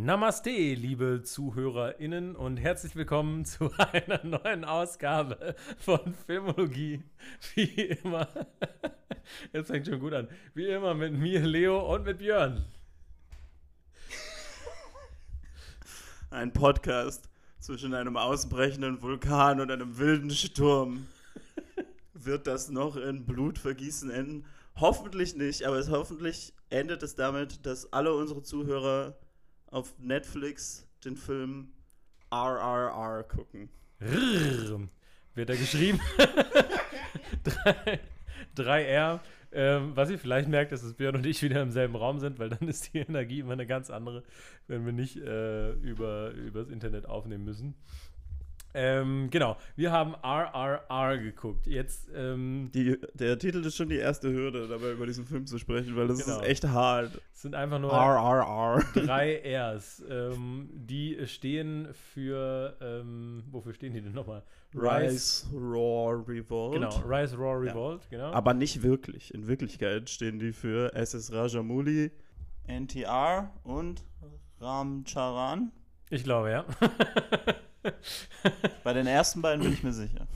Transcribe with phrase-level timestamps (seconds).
[0.00, 7.02] Namaste, liebe ZuhörerInnen und herzlich willkommen zu einer neuen Ausgabe von Filmologie.
[7.56, 8.28] Wie immer,
[9.52, 12.64] jetzt fängt schon gut an, wie immer mit mir, Leo und mit Björn.
[16.30, 17.28] Ein Podcast
[17.58, 21.08] zwischen einem ausbrechenden Vulkan und einem wilden Sturm.
[22.14, 24.46] Wird das noch in Blutvergießen enden?
[24.76, 29.16] Hoffentlich nicht, aber es, hoffentlich endet es damit, dass alle unsere Zuhörer
[29.70, 31.72] auf Netflix den Film
[32.30, 33.68] RRR gucken.
[34.00, 34.88] Rrrr,
[35.34, 36.00] wird da geschrieben.
[38.56, 39.20] 3R.
[39.50, 42.38] Ähm, was ihr vielleicht merkt, ist, dass Björn und ich wieder im selben Raum sind,
[42.38, 44.22] weil dann ist die Energie immer eine ganz andere,
[44.66, 47.74] wenn wir nicht äh, über, übers Internet aufnehmen müssen.
[48.74, 51.66] Ähm, genau, wir haben RRR geguckt.
[51.66, 55.58] Jetzt, ähm, Die, der Titel ist schon die erste Hürde, dabei über diesen Film zu
[55.58, 56.40] sprechen, weil das Genau.
[56.40, 57.18] ist echt hart.
[57.32, 58.84] es sind einfach nur RRR.
[58.94, 60.02] drei Rs.
[60.10, 64.42] Ähm, die stehen für, ähm, wofür stehen die denn nochmal?
[64.74, 66.74] Rise, Roar, Revolt.
[66.74, 67.70] Genau, Rise, Roar, Ja.
[67.72, 68.32] Revolt, genau.
[68.32, 69.32] Aber nicht wirklich.
[69.32, 72.10] In Wirklichkeit stehen die für SS Rajamouli,
[72.66, 74.04] NTR und
[74.60, 75.72] Ramcharan.
[76.10, 76.64] ich glaube, ja.
[78.84, 80.26] Bei den ersten beiden bin ich mir sicher.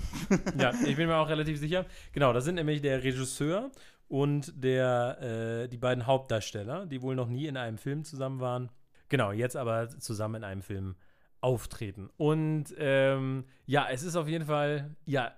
[0.58, 1.86] ja, ich bin mir auch relativ sicher.
[2.12, 3.70] Genau, das sind nämlich der Regisseur
[4.08, 8.70] und der, äh, die beiden Hauptdarsteller, die wohl noch nie in einem Film zusammen waren.
[9.08, 10.96] Genau, jetzt aber zusammen in einem Film
[11.40, 12.08] auftreten.
[12.16, 15.32] Und ähm, ja, es ist auf jeden Fall, ja,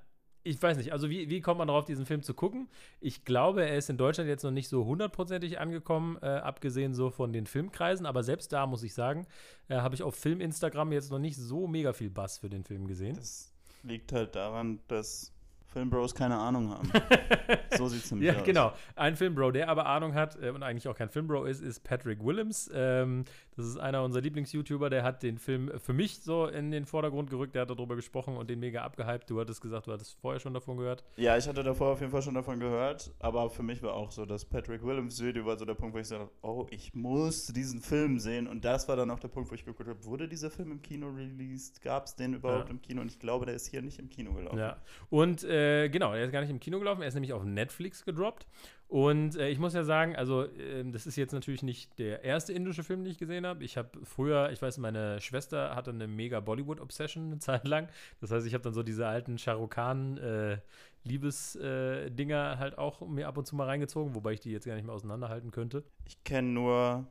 [0.45, 2.69] ich weiß nicht, also wie, wie kommt man darauf, diesen Film zu gucken?
[3.00, 7.11] Ich glaube, er ist in Deutschland jetzt noch nicht so hundertprozentig angekommen, äh, abgesehen so
[7.11, 9.27] von den Filmkreisen, aber selbst da muss ich sagen,
[9.69, 12.87] äh, habe ich auf Film-Instagram jetzt noch nicht so mega viel Bass für den Film
[12.87, 13.17] gesehen.
[13.17, 15.34] Das liegt halt daran, dass
[15.75, 16.91] Filmbros keine Ahnung haben.
[17.77, 18.44] so sieht's nämlich Ja, aus.
[18.44, 18.72] genau.
[18.97, 22.25] Ein Filmbro, der aber Ahnung hat äh, und eigentlich auch kein Filmbro ist, ist Patrick
[22.25, 22.70] Willems.
[22.72, 23.25] Ähm,
[23.56, 27.31] das ist einer unserer Lieblings-YouTuber, der hat den Film für mich so in den Vordergrund
[27.31, 29.28] gerückt, der hat darüber gesprochen und den mega abgehypt.
[29.31, 31.04] Du hattest gesagt, du hattest vorher schon davon gehört.
[31.16, 34.10] Ja, ich hatte davor auf jeden Fall schon davon gehört, aber für mich war auch
[34.10, 37.49] so, dass Patrick Willems Video war so der Punkt, wo ich sagte, oh, ich muss
[37.49, 38.47] diesen Film sehen.
[38.49, 40.82] Und das war dann auch der Punkt, wo ich geguckt habe, wurde dieser Film im
[40.82, 41.81] Kino released?
[41.82, 42.70] Gab es den überhaupt Ja.
[42.70, 43.00] im Kino?
[43.03, 44.59] Und ich glaube, der ist hier nicht im Kino gelaufen.
[44.59, 44.76] Ja.
[45.10, 48.04] Und äh, genau, er ist gar nicht im Kino gelaufen, er ist nämlich auf Netflix
[48.04, 48.47] gedroppt.
[48.88, 52.52] Und äh, ich muss ja sagen, also ähm, das ist jetzt natürlich nicht der erste
[52.52, 53.64] indische Film, den ich gesehen habe.
[53.64, 57.88] Ich habe früher, ich weiß, meine Schwester hatte eine mega Bollywood-Obsession eine Zeit lang.
[58.20, 60.58] Das heißt, ich habe dann so diese alten Shahrukh Khan äh,
[61.04, 64.84] Liebesdinger halt auch mir ab und zu mal reingezogen, wobei ich die jetzt gar nicht
[64.86, 65.84] mehr auseinanderhalten könnte.
[66.06, 67.06] Ich kenne nur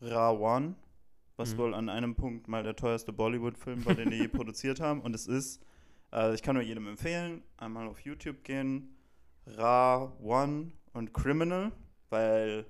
[0.00, 0.74] Rawan,
[1.36, 1.58] was Mhm.
[1.58, 5.00] wohl an einem Punkt mal der teuerste Bollywood-Film war, den die je produziert haben.
[5.00, 5.62] Und es ist,
[6.12, 8.96] äh, ich kann nur jedem empfehlen, einmal auf YouTube gehen,
[9.46, 11.72] Rawan und Criminal,
[12.10, 12.66] weil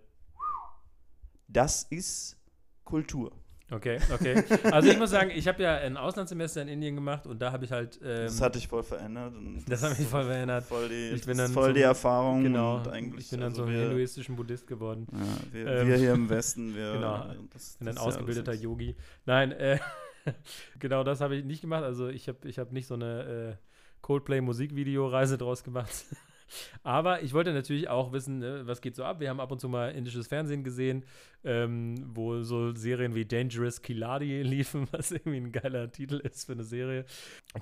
[1.48, 2.36] das ist
[2.84, 3.32] Kultur.
[3.70, 4.42] Okay, okay.
[4.72, 7.66] Also ich muss sagen, ich habe ja ein Auslandssemester in Indien gemacht und da habe
[7.66, 8.00] ich halt.
[8.02, 9.34] Ähm, das hat dich voll verändert.
[9.68, 10.64] Das hat mich voll verändert.
[10.64, 12.42] Voll die, Ich bin dann voll zum- die Erfahrung.
[12.44, 12.78] Genau.
[13.18, 15.06] Ich bin dann also so ein hinduistischen Buddhist geworden.
[15.12, 16.94] ja, wir, Ähm, wir hier im Westen, wir.
[16.94, 17.26] genau.
[17.52, 18.96] das- bin ein das ausgebildeter Yogi.
[19.26, 19.78] Nein, äh,
[20.78, 21.84] genau das habe ich nicht gemacht.
[21.84, 23.64] Also ich habe ich hab nicht so eine äh,
[24.02, 26.06] Coldplay-Musikvideo-Reise draus gemacht.
[26.82, 29.20] Aber ich wollte natürlich auch wissen, ne, was geht so ab.
[29.20, 31.04] Wir haben ab und zu mal indisches Fernsehen gesehen,
[31.44, 36.52] ähm, wo so Serien wie Dangerous Kiladi liefen, was irgendwie ein geiler Titel ist für
[36.52, 37.04] eine Serie.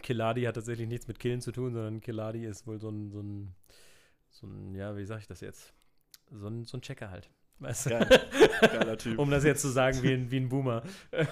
[0.02, 3.20] Kiladi hat tatsächlich nichts mit Killen zu tun, sondern Kiladi ist wohl so ein, so
[3.20, 3.54] ein,
[4.30, 5.74] so ein ja, wie sag ich das jetzt?
[6.30, 7.28] So ein, so ein Checker halt.
[7.58, 7.90] Weißt du?
[7.90, 8.06] Geil.
[8.60, 9.18] Geiler Typ.
[9.18, 10.82] Um das jetzt zu sagen wie ein, wie ein Boomer.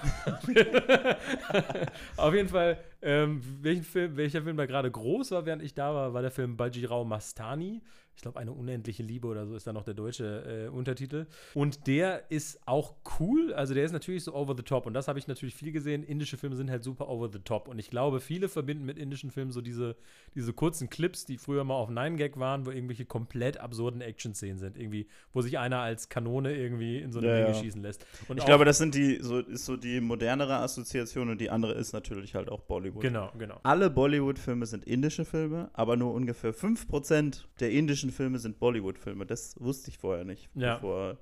[2.17, 5.95] Auf jeden Fall, ähm, welchen Film, welcher Film da gerade groß war, während ich da
[5.95, 7.83] war, war der Film Bajirao Mastani.
[8.17, 11.27] Ich glaube, eine unendliche Liebe oder so ist da noch der deutsche äh, Untertitel.
[11.55, 13.53] Und der ist auch cool.
[13.55, 14.87] Also der ist natürlich so over the top.
[14.87, 16.03] Und das habe ich natürlich viel gesehen.
[16.05, 17.69] Indische Filme sind halt super over the top.
[17.69, 19.97] Und ich glaube, viele verbinden mit indischen Filmen so diese,
[20.35, 24.79] diese kurzen Clips, die früher mal auf 9gag waren, wo irgendwelche komplett absurden Action-Szenen sind.
[24.79, 27.55] Irgendwie, wo sich einer als Kanone irgendwie in so eine Ja, Menge ja.
[27.63, 28.07] schießen lässt.
[28.28, 31.72] Und Ich glaube, das sind die, so, ist so die modernere Assoziation und die andere
[31.75, 33.03] ist natürlich halt auch Bollywood.
[33.03, 33.59] Genau, genau.
[33.65, 39.27] Alle Bollywood-Filme sind indische Filme, aber nur ungefähr 5% der indischen Filme sind Bollywood-Filme.
[39.27, 40.78] Das wusste ich vorher nicht, Ja.
[40.78, 41.18] vor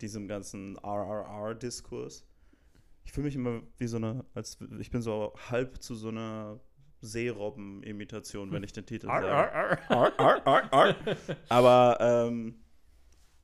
[0.00, 2.24] diesem ganzen RRR-Diskurs.
[3.04, 6.60] Ich fühle mich immer wie so eine, als ich bin so halb zu so einer
[7.00, 9.26] Seerobben-Imitation, wenn ich den Titel sage.
[11.48, 12.54] Aber, ähm,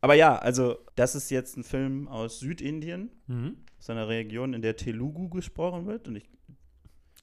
[0.01, 3.57] aber ja, also das ist jetzt ein Film aus Südindien, Mhm.
[3.79, 6.07] aus einer Region, in der Telugu gesprochen wird.
[6.07, 6.29] Und ich,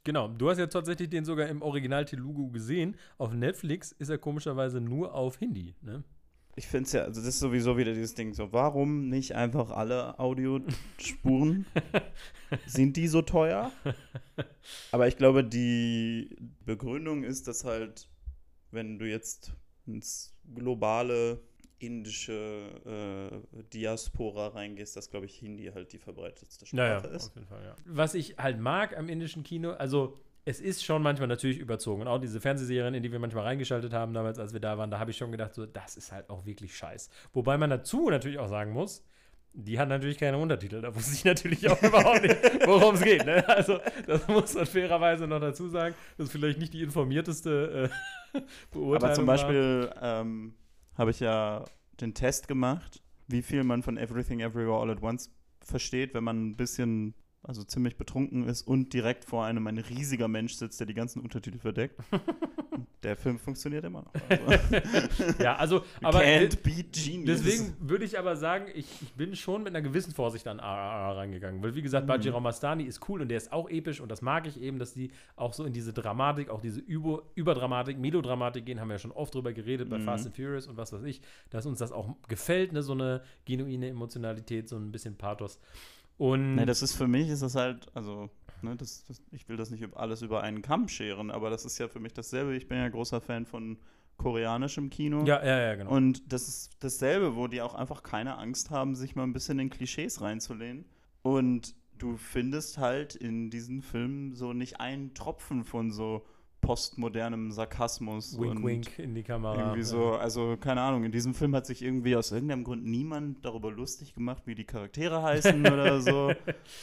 [0.05, 2.95] Genau, du hast ja tatsächlich den sogar im Original Telugu gesehen.
[3.17, 5.75] Auf Netflix ist er komischerweise nur auf Hindi.
[5.81, 6.03] Ne?
[6.55, 9.71] ich finde es ja, also das ist sowieso wieder dieses Ding, so warum nicht einfach
[9.71, 11.65] alle Audiospuren?
[12.65, 13.71] Sind die so teuer?
[14.91, 16.35] Aber ich glaube, die
[16.65, 18.07] Begründung ist, dass halt,
[18.71, 19.51] wenn du jetzt
[19.85, 21.41] ins globale
[21.79, 27.29] indische äh, Diaspora reingehst, dass, glaube ich, Hindi halt die verbreitetste Sprache Naja, ist.
[27.29, 27.75] auf jeden Fall, ja.
[27.85, 32.01] Was ich halt mag am indischen Kino, also es ist schon manchmal natürlich überzogen.
[32.01, 34.91] Und auch diese Fernsehserien, in die wir manchmal reingeschaltet haben, damals, als wir da waren,
[34.91, 37.09] da habe ich schon gedacht, so, das ist halt auch wirklich scheiß.
[37.33, 39.03] Wobei man dazu natürlich auch sagen muss,
[39.53, 40.81] die hat natürlich keine Untertitel.
[40.81, 43.25] Da wusste ich natürlich auch überhaupt nicht, worum es geht.
[43.25, 43.47] Ne?
[43.49, 45.95] Also, das muss man fairerweise noch dazu sagen.
[46.17, 47.89] Das ist vielleicht nicht die informierteste
[48.35, 48.39] äh,
[48.71, 48.95] Beurteilung.
[49.03, 49.35] Aber zum war.
[49.35, 50.53] Beispiel ähm,
[50.97, 51.65] habe ich ja
[52.01, 55.31] den Test gemacht, wie viel man von Everything Everywhere All at Once
[55.61, 57.15] versteht, wenn man ein bisschen,
[57.47, 61.21] also ziemlich betrunken ist und direkt vor einem ein riesiger Mensch sitzt, der die ganzen
[61.21, 61.99] Untertitel verdeckt.
[63.03, 64.13] der Film funktioniert immer noch.
[64.29, 67.43] Also, Ja, also, aber can't beat genius.
[67.43, 71.17] Deswegen würde ich aber sagen, ich, ich bin schon mit einer gewissen Vorsicht an RRR
[71.17, 71.61] reingegangen.
[71.61, 72.07] Weil, wie gesagt, Mhm.
[72.07, 74.93] Baji Ramastani ist cool und der ist auch episch und das mag ich eben, dass
[74.93, 78.99] die auch so in diese Dramatik, auch diese Über Überdramatik, Melodramatik gehen, haben wir ja
[78.99, 80.03] schon oft drüber geredet bei Mhm.
[80.03, 81.21] Fast and Furious und was weiß ich,
[81.51, 85.59] dass uns das auch gefällt, ne, so eine genuine Emotionalität, so ein bisschen Pathos.
[86.17, 88.29] Und Nee, das ist für mich ist das halt, also,
[88.61, 91.77] ne, das, das, ich will das nicht alles über einen Kamm scheren, aber das ist
[91.77, 92.55] ja für mich dasselbe.
[92.55, 93.77] Ich bin ja großer Fan von
[94.17, 95.25] koreanischem Kino.
[95.25, 95.91] ja, ja, ja, genau.
[95.91, 99.59] Und das ist dasselbe, wo die auch einfach keine Angst haben, sich mal ein bisschen
[99.59, 100.85] in Klischees reinzulehnen.
[101.21, 106.25] Und du findest halt in diesen Filmen so nicht einen Tropfen von so
[106.65, 108.39] postmodernem Sarkasmus.
[108.39, 109.57] wink, wink in die Kamera.
[109.59, 113.43] Irgendwie so, also keine Ahnung, in diesem Film hat sich irgendwie aus irgendeinem Grund niemand
[113.45, 116.31] darüber lustig gemacht, wie die Charaktere heißen oder so.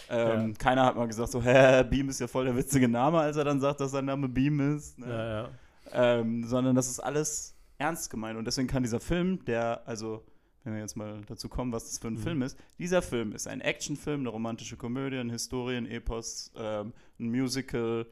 [0.09, 0.53] Ähm, Ja.
[0.59, 3.45] Keiner hat mal gesagt, so, hä, Beam ist ja voll der witzige Name, als er
[3.45, 4.99] dann sagt, dass sein Name Beam ist.
[4.99, 5.07] Ne?
[5.09, 6.21] Ja, ja.
[6.21, 8.39] ähm, sondern das ist alles ernst gemeint.
[8.39, 10.23] Und deswegen kann dieser Film, der, also,
[10.65, 12.19] wenn wir jetzt mal dazu kommen, was das für ein Mhm.
[12.19, 18.07] Film ist, dieser Film ist ein Actionfilm, eine romantische Komödie, ein Historien-Epos, ähm, ein Musical.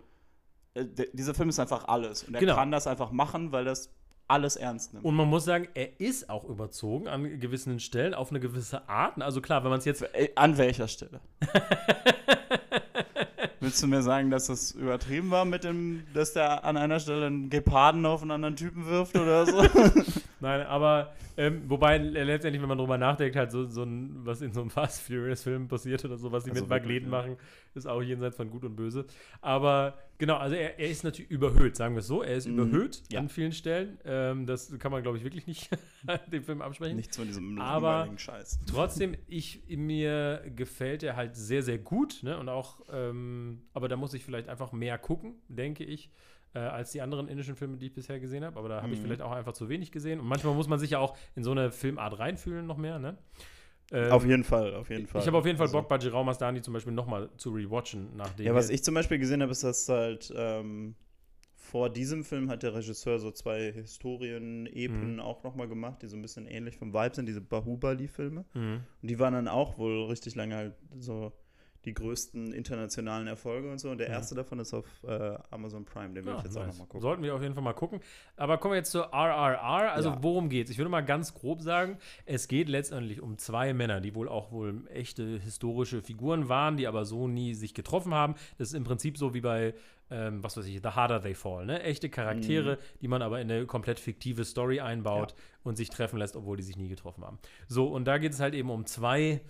[0.75, 2.25] Äh, dieser Film ist einfach alles.
[2.25, 2.55] Und er Genau.
[2.55, 3.93] kann das einfach machen, weil das
[4.29, 5.05] alles ernst nimmt.
[5.05, 9.21] Und man muss sagen, er ist auch überzogen an gewissen Stellen auf eine gewisse Art.
[9.21, 11.21] Also klar, wenn man es jetzt Äh, An welcher Stelle?
[13.63, 17.27] Willst du mir sagen, dass das übertrieben war mit dem, dass der an einer Stelle
[17.27, 19.63] einen Geparden auf einen anderen Typen wirft oder so?
[20.41, 24.53] Nein, aber ähm, wobei letztendlich, wenn man drüber nachdenkt, halt so, so ein, was in
[24.55, 27.19] so einem Fast Furious Film passiert oder so, was sie Also mit Magneten ja.
[27.19, 27.37] machen,
[27.75, 29.05] ist auch jenseits von Gut und Böse.
[29.43, 32.23] Aber genau, also er, er ist natürlich überhöht, sagen wir es so.
[32.23, 33.19] Er ist Mhm, überhöht ja.
[33.19, 33.99] an vielen Stellen.
[34.05, 35.69] Ähm, das kann man, glaube ich, wirklich nicht
[36.33, 36.95] dem Film absprechen.
[36.97, 38.61] Nichts von diesem Aber- Scheiß.
[38.71, 42.21] Trotzdem, ich, mir gefällt er halt sehr, sehr gut.
[42.23, 42.39] Ne?
[42.39, 46.13] Und auch, ähm, aber da muss ich vielleicht einfach mehr gucken, denke ich,
[46.55, 48.59] äh, als die anderen indischen Filme, die ich bisher gesehen habe.
[48.59, 49.05] Aber da habe ich Mhm.
[49.05, 50.21] vielleicht auch einfach zu wenig gesehen.
[50.21, 52.99] Und manchmal muss man sich ja auch in so eine Filmart reinfühlen noch mehr.
[52.99, 53.17] Ne?
[53.93, 55.21] Ähm, Auf jeden Fall, auf jeden Fall.
[55.21, 58.47] Ich habe auf jeden Fall Also- Bock, Baji Raumasdani zum Beispiel nochmal zu rewatchen, nachdem
[58.47, 60.95] Ja, was ich zum Beispiel gesehen habe, ist, dass halt ähm,
[61.57, 65.21] vor diesem Film hat der Regisseur so zwei Historien-Epen Mhm.
[65.21, 68.45] auch nochmal gemacht, die so ein bisschen ähnlich vom Vibe sind, diese Bahubali-Filme.
[68.55, 68.81] Mhm.
[69.03, 71.33] Und die waren dann auch wohl richtig lange halt so
[71.85, 73.91] die größten internationalen Erfolge und so.
[73.91, 74.15] Und der Ja.
[74.15, 76.73] erste davon ist auf äh, Amazon Prime, den will Ja, ich jetzt auch nice.
[76.75, 77.01] nochmal gucken.
[77.01, 78.01] Sollten wir auf jeden Fall mal gucken.
[78.37, 79.93] Aber kommen wir jetzt zu RRR.
[79.93, 80.19] Also Ja.
[80.23, 80.71] worum geht's?
[80.71, 84.53] Ich würde mal ganz grob sagen, es geht letztendlich um zwei Männer, die wohl auch
[84.53, 88.35] wohl echte historische Figuren waren, die aber so nie sich getroffen haben.
[88.59, 89.75] Das ist im Prinzip so wie bei,
[90.11, 91.65] ähm, was weiß ich, The Harder They Fall.
[91.67, 91.83] Ne?
[91.83, 96.37] Echte Charaktere, die man aber in eine komplett fiktive Story einbaut und sich treffen lässt,
[96.37, 97.39] obwohl die sich nie getroffen haben.
[97.69, 99.41] So, und da geht es halt eben um zwei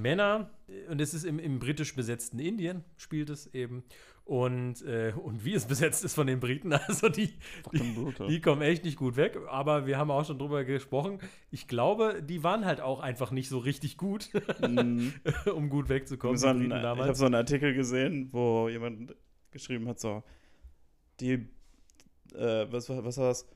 [0.00, 0.50] Männer,
[0.90, 3.84] und es ist im, im britisch besetzten Indien, spielt es eben.
[4.24, 7.30] Und, äh, und wie es besetzt ist von den Briten, also die,
[7.94, 8.26] brutal.
[8.28, 11.18] die kommen echt nicht gut weg, aber wir haben auch schon drüber gesprochen.
[11.52, 15.12] Ich glaube, die waren halt auch einfach nicht so richtig gut, Mhm.
[15.54, 16.36] um gut wegzukommen.
[16.38, 19.14] so die ein, ich habe so einen Artikel gesehen, wo jemand
[19.52, 20.24] geschrieben hat, so,
[21.20, 21.48] die,
[22.34, 23.46] äh, was, war- was war das?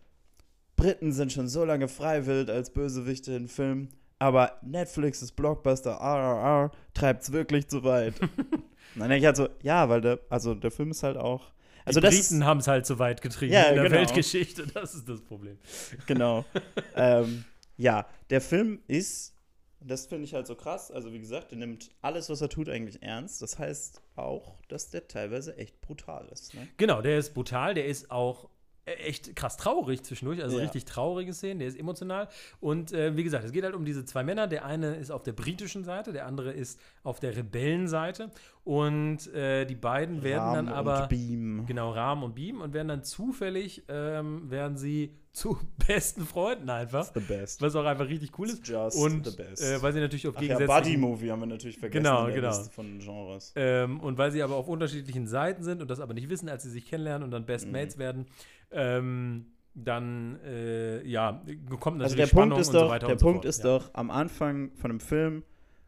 [0.77, 3.89] Briten sind schon so lange freiwillig als Bösewichte in Filmen,
[4.21, 8.15] aber Netflix's Blockbuster RRR treibt's wirklich zu weit.
[8.95, 11.51] Dann denke ich halt so, ja, weil der, also der Film ist halt auch,
[11.85, 13.97] also die Briten ist, haben es halt zu weit getrieben Ja, in der genau.
[13.97, 15.59] Weltgeschichte, das ist das Problem.
[16.07, 16.45] genau.
[16.95, 17.45] ähm,
[17.77, 19.35] ja, der Film ist,
[19.81, 22.69] das finde ich halt so krass, also wie gesagt, der nimmt alles, was er tut,
[22.69, 23.41] eigentlich ernst.
[23.41, 26.53] Das heißt auch, dass der teilweise echt brutal ist.
[26.53, 26.69] Ne?
[26.77, 28.51] Genau, der ist brutal, der ist auch
[28.85, 30.63] echt krass traurig zwischendurch, also Ja.
[30.65, 32.29] richtig traurige Szenen, der ist emotional.
[32.61, 34.47] Und äh, wie gesagt, es geht halt um diese zwei Männer.
[34.47, 38.31] Der eine ist auf der britischen Seite, der andere ist auf der Rebellenseite.
[38.65, 41.03] Und äh, die beiden werden Rahm dann aber.
[41.05, 41.65] Und Beam.
[41.67, 45.57] Genau, Rahm und Beam und werden dann zufällig, ähm, werden sie zu
[45.87, 47.09] besten Freunden einfach.
[47.15, 47.63] The best.
[47.63, 48.67] Was auch einfach richtig cool ist.
[48.67, 49.63] Just Und the best.
[49.63, 52.49] äh, weil sie natürlich auf Ach ja, gegensätzlichen Buddy-Movie haben wir natürlich vergessen Genau, genau.
[52.49, 53.53] Liste von Genres.
[53.55, 56.65] ähm, und weil sie aber auf unterschiedlichen Seiten sind und das aber nicht wissen, als
[56.65, 57.73] sie sich kennenlernen und dann Best Mhm.
[57.73, 58.27] Mates werden,
[58.71, 61.43] ähm, dann äh, ja,
[61.79, 63.39] kommt natürlich Also der Spannung Punkt ist und so doch, weiter der und so Punkt
[63.45, 63.49] fort.
[63.49, 63.79] ist ja.
[63.79, 65.45] doch, am Anfang von einem Film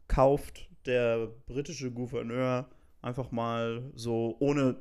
[0.08, 2.68] kauft der britische Gouverneur
[3.00, 4.76] einfach mal so, ohne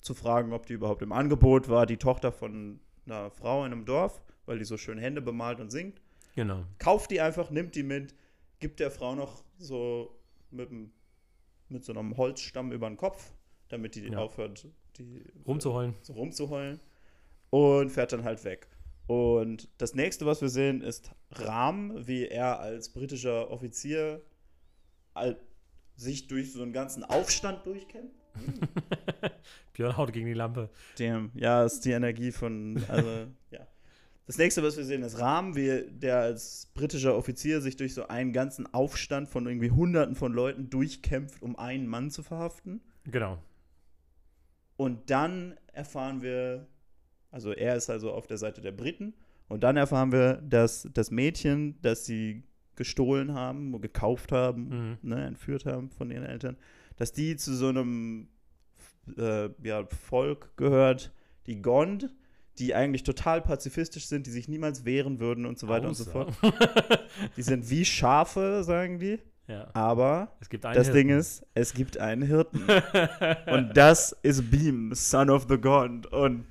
[0.00, 3.84] zu fragen, ob die überhaupt im Angebot war, die Tochter von einer Frau in einem
[3.86, 6.00] Dorf, weil die so schön Hände bemalt und singt.
[6.36, 6.64] Genau.
[6.78, 8.14] Kauft die einfach, nimmt die mit,
[8.58, 10.14] gibt der Frau noch so
[10.50, 10.68] mit,
[11.68, 13.32] mit so einem Holzstamm über den Kopf,
[13.68, 14.18] damit die Ja.
[14.18, 14.66] aufhört,
[14.98, 15.94] die Rumzuheulen.
[16.02, 16.80] so rumzuheulen
[17.54, 18.66] und fährt dann halt weg.
[19.06, 24.22] Und das nächste, was wir sehen, ist Rahm, wie er als britischer Offizier
[25.94, 28.16] sich durch so einen ganzen Aufstand durchkämpft.
[29.72, 30.68] Björn haut gegen die Lampe.
[30.98, 33.08] Damn, ja, ist die Energie von, also,
[33.52, 33.60] ja.
[34.26, 38.08] Das nächste, was wir sehen, ist Rahm, wie der als britischer Offizier sich durch so
[38.08, 42.80] einen ganzen Aufstand von irgendwie Hunderten von Leuten durchkämpft, um einen Mann zu verhaften.
[43.04, 43.38] Genau.
[44.76, 46.66] Und dann erfahren wir,
[47.34, 49.12] also er ist also auf der Seite der Briten.
[49.48, 52.44] Und dann erfahren wir, dass das Mädchen, das sie
[52.76, 54.68] gestohlen haben, gekauft haben,
[55.02, 55.08] Mhm.
[55.10, 56.56] ne, entführt haben von ihren Eltern,
[56.96, 58.28] dass die zu so einem
[59.18, 61.12] äh, ja, Volk gehört,
[61.46, 62.08] die Gond,
[62.58, 66.04] die eigentlich total pazifistisch sind, die sich niemals wehren würden und so weiter und so
[66.04, 66.34] Außer- fort.
[67.36, 69.18] Die sind wie Schafe, sagen die.
[69.48, 69.68] ja.
[69.74, 71.08] Aber Es gibt einen das Hirten.
[71.08, 72.62] Ding ist, es gibt einen Hirten.
[73.52, 76.06] Und das ist Beam, Son of the God.
[76.06, 76.46] Und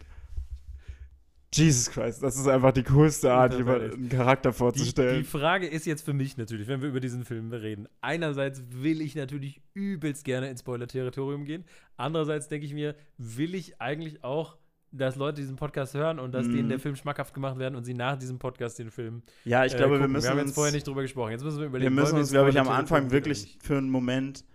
[1.55, 3.75] Jesus Christ, das ist einfach die coolste Art, Wunderbar.
[3.81, 5.17] jemand einen Charakter Die, vorzustellen.
[5.19, 7.87] die Frage ist jetzt für mich natürlich, wenn wir über diesen Film reden.
[8.01, 11.63] Einerseits will ich natürlich übelst gerne ins Spoiler-Territorium gehen.
[11.97, 14.57] Andererseits denke ich mir, will ich eigentlich auch,
[14.91, 16.55] dass Leute diesen Podcast hören und dass Mhm.
[16.55, 19.23] denen der Film schmackhaft gemacht werden und sie nach diesem Podcast den Film.
[19.43, 20.11] ja, ich äh, glaube, wir gucken.
[20.13, 21.31] müssen wir haben jetzt vorher nicht drüber gesprochen.
[21.31, 21.95] Jetzt müssen wir wir überlegen.
[21.95, 24.45] müssen wollen uns, glaube ich, am Anfang wirklich für einen Moment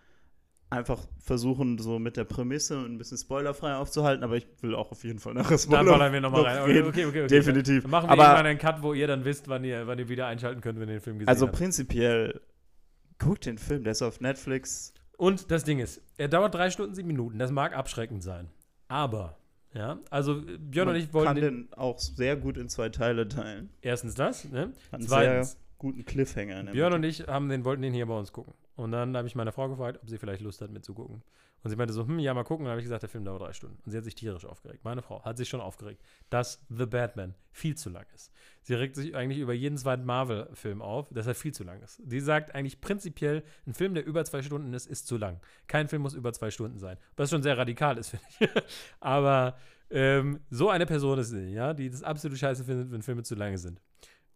[0.71, 4.91] einfach versuchen, so mit der Prämisse und ein bisschen spoilerfrei aufzuhalten, aber ich will auch
[4.93, 6.63] auf jeden Fall nachher Spoiler Dann ballern wir nochmal rein.
[6.63, 7.27] Okay, okay, okay, okay.
[7.27, 7.83] Definitiv.
[7.83, 10.09] Dann machen wir Aber- irgendwann einen Cut, wo ihr dann wisst, wann ihr, wann ihr
[10.09, 11.57] wieder einschalten könnt, wenn ihr den Film gesehen Also habt.
[11.57, 12.41] prinzipiell,
[13.19, 14.93] guckt den Film, der ist auf Netflix.
[15.17, 17.39] Und das Ding ist, er dauert drei Stunden, sieben Minuten.
[17.39, 18.49] Das mag abschreckend sein.
[18.89, 19.39] Aber,
[19.75, 22.89] ja, also Björn und Man ich wollten kann den, den auch sehr gut in zwei
[22.91, 23.71] Teile teilen.
[23.81, 24.73] erstens das, ne?
[24.93, 26.63] Hat einen Zweitens, sehr guten Cliffhanger.
[26.65, 28.53] Björn und ich haben den, wollten den hier bei uns gucken.
[28.79, 31.25] Und dann habe ich meine Frau gefragt, ob sie vielleicht Lust hat mitzugucken.
[31.65, 32.65] Und sie meinte so, hm, ja, mal gucken.
[32.65, 33.77] Dann habe ich gesagt, der Film dauert drei Stunden.
[33.85, 34.85] Und sie hat sich tierisch aufgeregt.
[34.85, 38.31] Meine Frau hat sich schon aufgeregt, dass The Batman viel zu lang ist.
[38.63, 42.01] Sie regt sich eigentlich über jeden zweiten Marvel-Film auf, dass er viel zu lang ist.
[42.07, 45.41] Sie sagt eigentlich prinzipiell, ein Film, der über zwei Stunden ist, ist zu lang.
[45.67, 46.99] Kein Film muss über zwei Stunden sein.
[47.17, 48.63] Was schon sehr radikal ist, finde ich.
[49.01, 49.57] Aber
[49.91, 53.35] ähm, so eine Person ist sie, ja, die das absolut scheiße findet, wenn Filme zu
[53.35, 53.81] lange sind.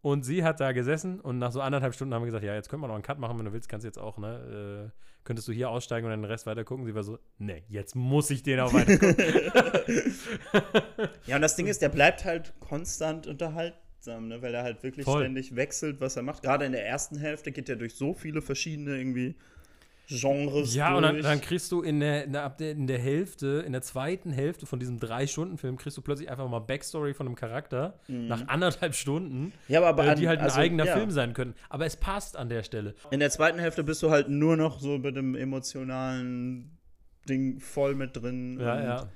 [0.02, 2.68] Und sie hat da gesessen und nach so anderthalb Stunden haben wir gesagt, ja, jetzt
[2.68, 4.90] können wir noch einen Cut machen, wenn du willst, kannst du jetzt auch, ne?
[4.92, 6.84] Äh, könntest du hier aussteigen und dann den Rest weiter gucken.
[6.84, 9.16] Sie war so, nee, jetzt muss ich den auch weiter gucken.
[11.26, 14.42] Ja, und das Ding ist, der bleibt halt konstant unterhaltsam, ne?
[14.42, 15.22] weil er halt wirklich Voll.
[15.22, 16.42] ständig wechselt, was er macht.
[16.42, 19.36] Gerade in der ersten Hälfte geht er durch so viele verschiedene irgendwie
[20.08, 20.96] Genres ja, durch.
[20.96, 24.32] und dann, dann kriegst du in der, in, der, in der Hälfte, in der zweiten
[24.32, 28.94] Hälfte von diesem Drei-Stunden-Film, kriegst du plötzlich einfach mal Backstory von einem Charakter nach anderthalb
[28.94, 30.96] Stunden, ja, aber, äh, an- die halt ein also, eigener ja.
[30.96, 31.54] Film sein können.
[31.68, 32.94] Aber es passt an der Stelle.
[33.10, 36.78] In der zweiten Hälfte bist du halt nur noch so mit dem emotionalen
[37.28, 38.58] Ding voll mit drin.
[38.60, 39.08] Ja, und ja.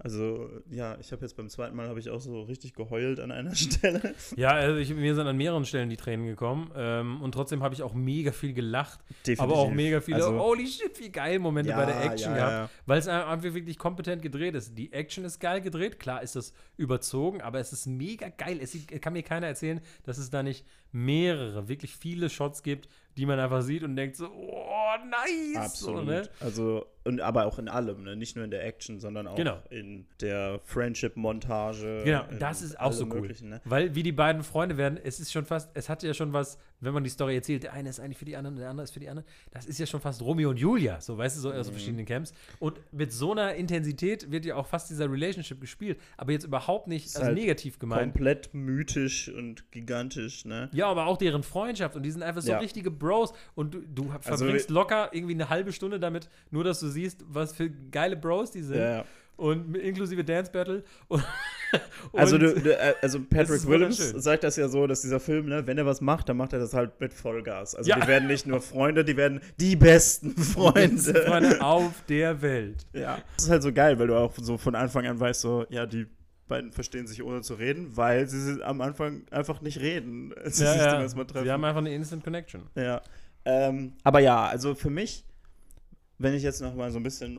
[0.00, 3.32] Also, ja, ich habe jetzt beim zweiten Mal habe ich auch so richtig geheult an
[3.32, 4.14] einer Stelle.
[4.36, 6.70] Ja, also ich, mir sind an mehreren Stellen die Tränen gekommen.
[6.76, 9.00] Ähm, und trotzdem habe ich auch mega viel gelacht.
[9.38, 12.52] Aber auch mega viele, Also- holy shit, wie geil Momente bei der Action ja, gehabt.
[12.52, 12.70] ja.
[12.86, 14.78] Weil es einfach wirklich kompetent gedreht ist.
[14.78, 15.98] Die Action ist geil gedreht.
[15.98, 18.60] Klar ist das überzogen, aber es ist mega geil.
[18.62, 23.26] Es kann mir keiner erzählen, dass es da nicht mehrere, wirklich viele Shots gibt, die
[23.26, 25.56] man einfach sieht und denkt so, oh, nice.
[25.56, 25.98] Absolut.
[26.00, 26.28] So, ne?
[26.40, 28.16] Also, und aber auch in allem, ne?
[28.16, 29.60] Nicht nur in der Action, sondern auch Genau.
[29.70, 32.02] in der Friendship-Montage.
[32.04, 33.32] Genau, das ist auch so cool.
[33.42, 33.60] Ne?
[33.64, 36.58] Weil wie die beiden Freunde werden, es ist schon fast, es hat ja schon was,
[36.80, 38.92] wenn man die Story erzählt, der eine ist eigentlich für die anderen, der andere ist
[38.92, 41.52] für die anderen, das ist ja schon fast Romeo und Julia, so weißt du, so
[41.52, 41.72] aus Mhm.
[41.72, 42.32] verschiedenen Camps.
[42.58, 46.86] Und mit so einer Intensität wird ja auch fast dieser Relationship gespielt, aber jetzt überhaupt
[46.86, 48.12] nicht Ist also halt negativ gemeint.
[48.12, 50.68] Komplett mythisch und gigantisch, ne?
[50.72, 52.58] Ja, aber auch deren Freundschaft und die sind einfach so Ja.
[52.58, 56.80] richtige Bros und du, du Also verbringst locker irgendwie eine halbe Stunde damit, nur dass
[56.80, 58.78] du siehst, was für geile Bros die sind.
[58.80, 59.04] Ja.
[59.38, 60.84] Und inklusive Dance Battle.
[62.12, 65.46] Und, also, du, du, äh, also Patrick Williams sagt das ja so, dass dieser Film,
[65.50, 67.74] ne, wenn er was macht, dann macht er das halt mit Vollgas.
[67.74, 68.00] Also Ja.
[68.00, 71.14] die werden nicht nur Freunde, die werden die besten Freunde.
[71.26, 72.86] Freunde auf der Welt.
[72.94, 73.18] Ja.
[73.36, 75.84] Das ist halt so geil, weil du auch so von Anfang an weißt, so, ja,
[75.84, 76.06] die
[76.48, 80.32] beiden verstehen sich ohne zu reden, weil sie am Anfang einfach nicht reden.
[80.46, 81.00] Sie Ja, ja.
[81.02, 81.44] ersten Mal treffen.
[81.44, 82.62] Sie haben einfach eine Instant Connection.
[82.76, 83.02] Ja.
[83.44, 85.26] Ähm, aber ja, also für mich,
[86.16, 87.38] wenn ich jetzt noch mal so ein bisschen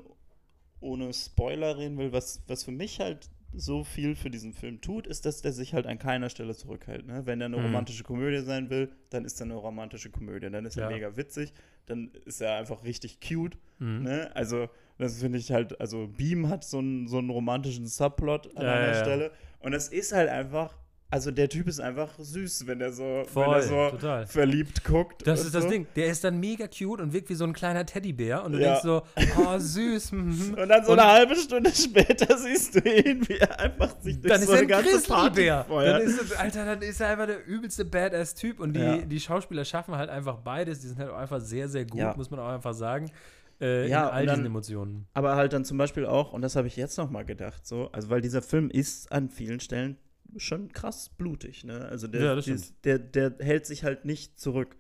[0.82, 5.08] ohne Spoiler reden will, was, was für mich halt so viel für diesen Film tut,
[5.08, 7.08] ist, dass der sich halt an keiner Stelle zurückhält.
[7.08, 7.26] Ne?
[7.26, 7.64] Wenn er eine Mhm.
[7.64, 10.50] romantische Komödie sein will, dann ist er eine romantische Komödie.
[10.52, 10.96] Dann ist er Ja.
[10.96, 11.52] mega witzig,
[11.88, 13.58] dann ist er einfach richtig cute.
[13.80, 14.04] Mhm.
[14.04, 14.30] Ne?
[14.36, 14.70] Also,
[15.00, 18.74] das finde ich halt, also Beam hat so einen, so einen romantischen Subplot an Ja,
[18.76, 18.94] einer ja.
[19.02, 19.32] Stelle.
[19.62, 20.78] Und es ist halt einfach,
[21.12, 24.28] also der Typ ist einfach süß, wenn er so, wenn Voll, er so total.
[24.28, 25.26] verliebt guckt.
[25.26, 25.70] Das ist das so.
[25.70, 25.88] Ding.
[25.96, 28.44] Der ist dann mega cute und wirkt wie so ein kleiner Teddybär.
[28.44, 28.70] Und du Ja.
[28.80, 29.02] denkst so,
[29.40, 30.12] oh, süß.
[30.12, 30.56] mhm.
[30.60, 34.22] Und dann so Und- eine halbe Stunde später siehst du ihn, wie er einfach sich
[34.22, 35.46] durch Dann ist so er eine ein ganze Party.
[35.48, 38.60] Dann ist es, Alter, dann ist er einfach der übelste Badass-Typ.
[38.60, 38.98] Und die, Ja.
[38.98, 40.80] die Schauspieler schaffen halt einfach beides.
[40.82, 42.14] Die sind halt auch einfach sehr, sehr gut, Ja.
[42.16, 43.12] muss man auch einfach sagen.
[43.62, 45.08] Äh, Ja, in all dann- diesen Emotionen.
[45.14, 47.90] Aber halt dann zum Beispiel auch, und das habe ich jetzt noch mal gedacht, so,
[47.92, 49.98] also weil dieser Film ist an vielen Stellen
[50.38, 51.88] schon krass blutig, ne?
[51.90, 54.76] Also der, Ja, das dies- der, der hält sich halt nicht zurück.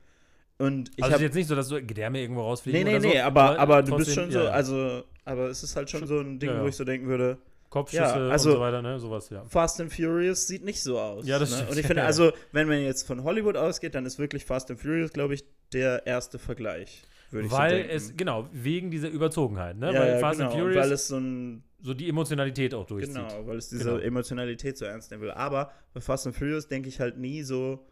[0.57, 2.99] Und ich also es ist jetzt nicht so, dass so Gedärme irgendwo rausfliegen Nee, nee,
[2.99, 4.51] nee, so, aber, aber du bist schon so, ja, ja.
[4.51, 7.37] also, aber es ist halt schon so ein Ding, wo ich so denken würde,
[7.69, 8.99] Kopfschüsse ja, also- und so weiter, ne?
[8.99, 9.45] Sowas, ja.
[9.45, 11.25] Fast and Furious sieht nicht so aus.
[11.27, 11.55] Ja, das ne?
[11.57, 11.71] stimmt.
[11.71, 14.79] Und ich finde, also, wenn man jetzt von Hollywood ausgeht, dann ist wirklich Fast and
[14.81, 17.03] Furious, glaube ich, der erste Vergleich.
[17.31, 17.91] Würde ich so Weil denken.
[17.95, 19.93] es, genau, wegen dieser Überzogenheit, ne?
[19.93, 20.49] ja, weil Fast genau.
[20.49, 23.15] and und Furious weil es so ein so die Emotionalität auch durchzieht.
[23.15, 23.97] Genau, weil es diese Genau.
[23.97, 25.31] Emotionalität so ernst nehmen will.
[25.31, 27.85] Aber bei Fast and Furious denke ich halt nie so,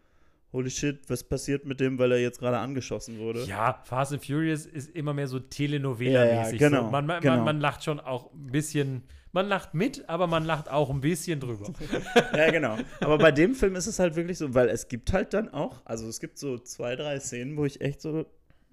[0.52, 3.44] holy shit, was passiert mit dem, weil er jetzt gerade angeschossen wurde.
[3.44, 6.60] Ja, Fast and Furious ist immer mehr so Telenovela-mäßig.
[6.60, 6.92] Ja, ja, genau, so.
[6.92, 7.36] man, man, genau.
[7.38, 11.02] man, man lacht schon auch ein bisschen, man lacht mit, aber man lacht auch ein
[11.02, 11.72] bisschen drüber.
[12.36, 12.78] Ja, genau.
[13.00, 15.82] Aber bei dem Film ist es halt wirklich so, weil es gibt halt dann auch,
[15.86, 18.26] also es gibt so zwei, drei Szenen, wo ich echt so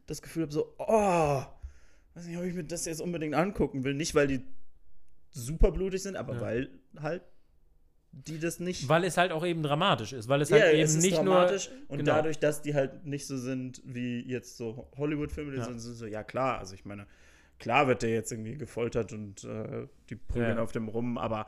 [0.06, 1.42] das Gefühl habe, so, oh,
[2.14, 3.94] weiß nicht, ob ich mir das jetzt unbedingt angucken will.
[3.94, 4.42] Nicht, weil die
[5.34, 6.40] super blutig sind, aber Ja.
[6.40, 7.22] weil halt
[8.12, 8.88] die das nicht.
[8.88, 11.16] Weil es halt auch eben dramatisch ist, weil es ja, halt eben es ist nicht
[11.16, 12.12] dramatisch und genau.
[12.14, 15.64] dadurch, dass die halt nicht so sind wie jetzt so Hollywood-Filme, die Ja.
[15.64, 17.06] sind so, ja klar, also ich meine,
[17.58, 20.62] klar wird der jetzt irgendwie gefoltert und äh, die prügeln Ja.
[20.62, 21.46] auf dem rum, aber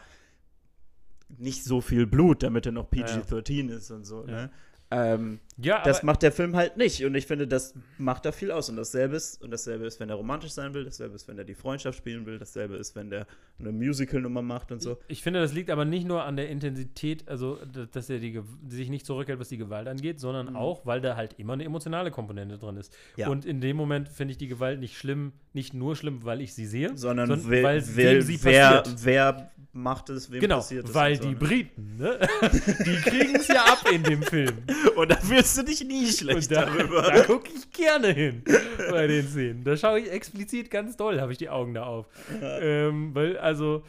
[1.29, 3.21] nicht so viel Blut, damit er noch Ja, ja.
[3.21, 4.33] PG-13 ist und so, Ja.
[4.33, 4.51] ne?
[4.91, 5.41] Ähm.
[5.59, 8.69] Ja, das macht der Film halt nicht und ich finde, das macht da viel aus
[8.69, 11.45] und dasselbe ist, und dasselbe ist, wenn er romantisch sein will, dasselbe ist, wenn er
[11.45, 13.27] die Freundschaft spielen will, dasselbe ist, wenn der
[13.59, 14.99] eine Musical-Nummer macht und so.
[15.09, 17.59] ich finde, das liegt aber nicht nur an der Intensität, also
[17.91, 20.57] dass er die, sich nicht zurückhält, was die Gewalt angeht, sondern Mhm.
[20.57, 22.95] auch, weil da halt immer eine emotionale Komponente drin ist.
[23.17, 23.29] Ja.
[23.29, 26.53] Und in dem Moment finde ich die Gewalt nicht schlimm, nicht nur schlimm, weil ich
[26.53, 29.05] sie sehe, Sondern, sondern weil wer, sie wer, passiert.
[29.05, 30.95] wer macht es, wem Genau, passiert es.
[30.95, 31.37] weil so, die ne?
[31.37, 32.19] Briten, ne?
[32.85, 34.57] die kriegen es ja ab in dem Film.
[34.97, 37.03] Und da fühlst du dich nie schlecht da, darüber.
[37.03, 38.43] da gucke ich gerne hin
[38.91, 39.65] bei den Szenen.
[39.65, 42.07] Da schaue ich explizit ganz doll, habe ich die Augen da auf.
[42.43, 43.85] Ähm, weil, also,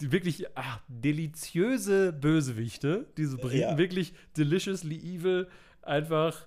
[0.00, 3.78] wirklich ach, deliziöse Bösewichte, diese Briten, Ja.
[3.78, 5.48] wirklich deliciously evil,
[5.82, 6.46] einfach.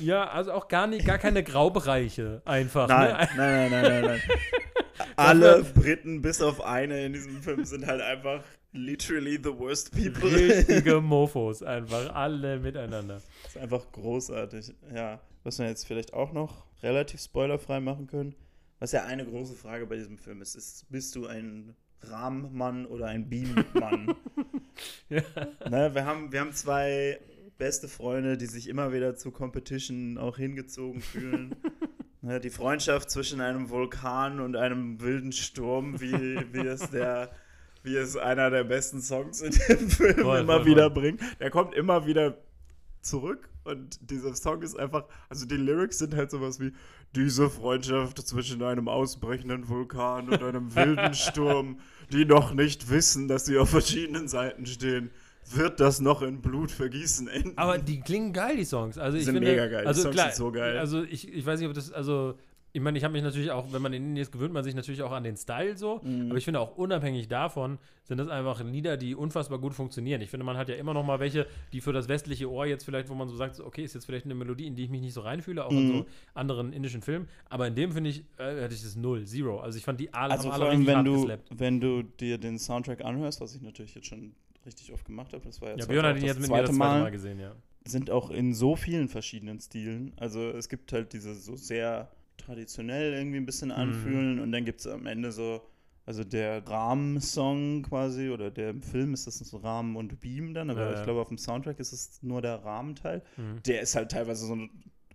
[0.00, 2.88] Ja, also auch gar nicht, gar keine Graubereiche einfach.
[2.88, 3.28] Nein, Ne?
[3.36, 4.20] nein, nein, nein, nein, nein.
[5.16, 10.30] Alle Briten, bis auf eine in diesem Film, sind halt einfach literally the worst people.
[10.30, 13.22] Richtige Mofos, einfach alle miteinander.
[13.42, 14.74] Das ist einfach großartig.
[14.94, 18.34] Ja, was wir jetzt vielleicht auch noch relativ spoilerfrei machen können,
[18.78, 23.06] was ja eine große Frage bei diesem Film ist, ist, bist du ein Rahmenmann oder
[23.06, 24.14] ein Beammann?
[25.08, 25.22] Ja.
[25.70, 27.18] ne, wir, haben, wir haben zwei
[27.56, 31.56] beste Freunde, die sich immer wieder zu Competition auch hingezogen fühlen.
[32.26, 36.12] ne, die Freundschaft zwischen einem Vulkan und einem wilden Sturm, wie,
[36.52, 37.30] wie es der
[37.82, 41.02] wie es einer der besten Songs in dem Film Voll, immer voll, wieder voll.
[41.02, 41.20] bringt.
[41.38, 42.36] Der kommt immer wieder
[43.00, 46.72] zurück und dieser Song ist einfach, also die Lyrics sind halt sowas wie
[47.14, 51.78] diese Freundschaft zwischen einem ausbrechenden Vulkan und einem wilden Sturm,
[52.12, 55.10] die noch nicht wissen, dass sie auf verschiedenen Seiten stehen,
[55.54, 57.52] wird das noch in Blutvergießen enden.
[57.56, 58.98] Aber die klingen geil, die Songs.
[58.98, 59.82] Also ich sind finde, mega geil.
[59.82, 60.78] Die Also Songs klar, sind so geil.
[60.78, 62.34] Also ich, ich weiß nicht, ob das, also
[62.72, 64.74] ich meine, ich habe mich natürlich auch, wenn man in Indien ist, gewöhnt man sich
[64.74, 66.00] natürlich auch an den Style so.
[66.04, 66.28] Mhm.
[66.28, 70.20] Aber ich finde auch unabhängig davon sind das einfach Lieder, die unfassbar gut funktionieren.
[70.20, 72.84] Ich finde, man hat ja immer noch mal welche, die für das westliche Ohr jetzt
[72.84, 75.00] vielleicht, wo man so sagt, okay, ist jetzt vielleicht eine Melodie, in die ich mich
[75.00, 75.92] nicht so reinfühle, auch in Mhm.
[76.00, 77.28] so anderen indischen Filmen.
[77.48, 79.60] Aber in dem finde ich, äh, hatte ich das null, zero.
[79.60, 82.36] Also ich fand die alle, Also haben vor alle allem, wenn du, wenn du dir
[82.36, 84.34] den Soundtrack anhörst, was ich natürlich jetzt schon
[84.66, 86.56] richtig oft gemacht habe, das war jetzt Ja, heute Björn hat ihn jetzt mit mir
[86.58, 87.52] das zweite Mal, Mal gesehen, ja.
[87.86, 90.12] sind auch in so vielen verschiedenen Stilen.
[90.16, 93.74] Also es gibt halt diese so sehr traditionell irgendwie ein bisschen Mhm.
[93.76, 95.62] anfühlen und dann gibt es am Ende so
[96.08, 100.70] Also der Rahmensong quasi, oder der im Film ist das so Rahmen und Beam dann,
[100.70, 100.98] aber Ja, ja.
[100.98, 103.22] ich glaube auf dem Soundtrack ist es nur der Rahmenteil.
[103.36, 103.60] Mhm.
[103.66, 104.56] Der ist halt teilweise so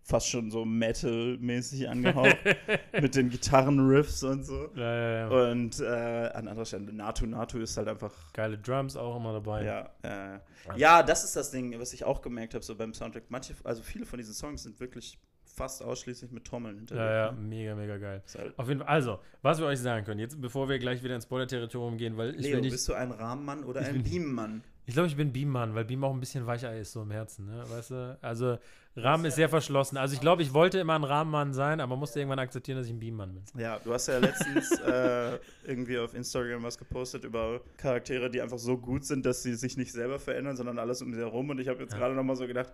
[0.04, 2.38] fast schon so Metal-mäßig angehaucht
[3.02, 4.70] mit den Gitarrenriffs und so.
[4.76, 5.52] Ja, ja, ja.
[5.52, 9.64] Und äh, an anderer Stelle, Natu Natu ist halt einfach Geile Drums auch immer dabei.
[9.66, 10.40] ja, äh,
[10.76, 13.24] ja, das ist das Ding, was ich auch gemerkt habe, so beim Soundtrack.
[13.30, 17.10] Manche, also viele von diesen Songs sind wirklich fast ausschließlich mit Trommeln hinterlegt.
[17.10, 17.42] Ja, ja, ne?
[17.42, 18.24] mega, mega geil.
[18.38, 21.16] Halt, Auf jeden Fall, also, was wir euch sagen können, jetzt bevor wir gleich wieder
[21.16, 22.72] ins Spoiler-Territorium gehen, weil ich Leo, will nicht.
[22.72, 24.64] bist du ein Rahmenmann oder ein Beammann?
[24.86, 27.46] Ich glaube, ich bin Beam-Mann, weil Beam auch ein bisschen weicher ist, so im Herzen,
[27.46, 27.64] ne?
[27.70, 28.18] Weißt du?
[28.22, 28.58] Also,
[28.96, 29.96] Rahmen ist sehr verschlossen.
[29.98, 32.94] Also, ich glaube, ich wollte immer ein Rahmenmann sein, aber musste irgendwann akzeptieren, dass ich
[32.94, 33.44] ein Beam-Mann bin.
[33.62, 38.60] Ja, du hast ja letztens äh, irgendwie auf Instagram was gepostet über Charaktere, die einfach
[38.60, 41.50] so gut sind, dass sie sich nicht selber verändern, sondern alles um sie herum.
[41.50, 42.00] Und ich habe jetzt Ja.
[42.00, 42.74] gerade noch mal so gedacht,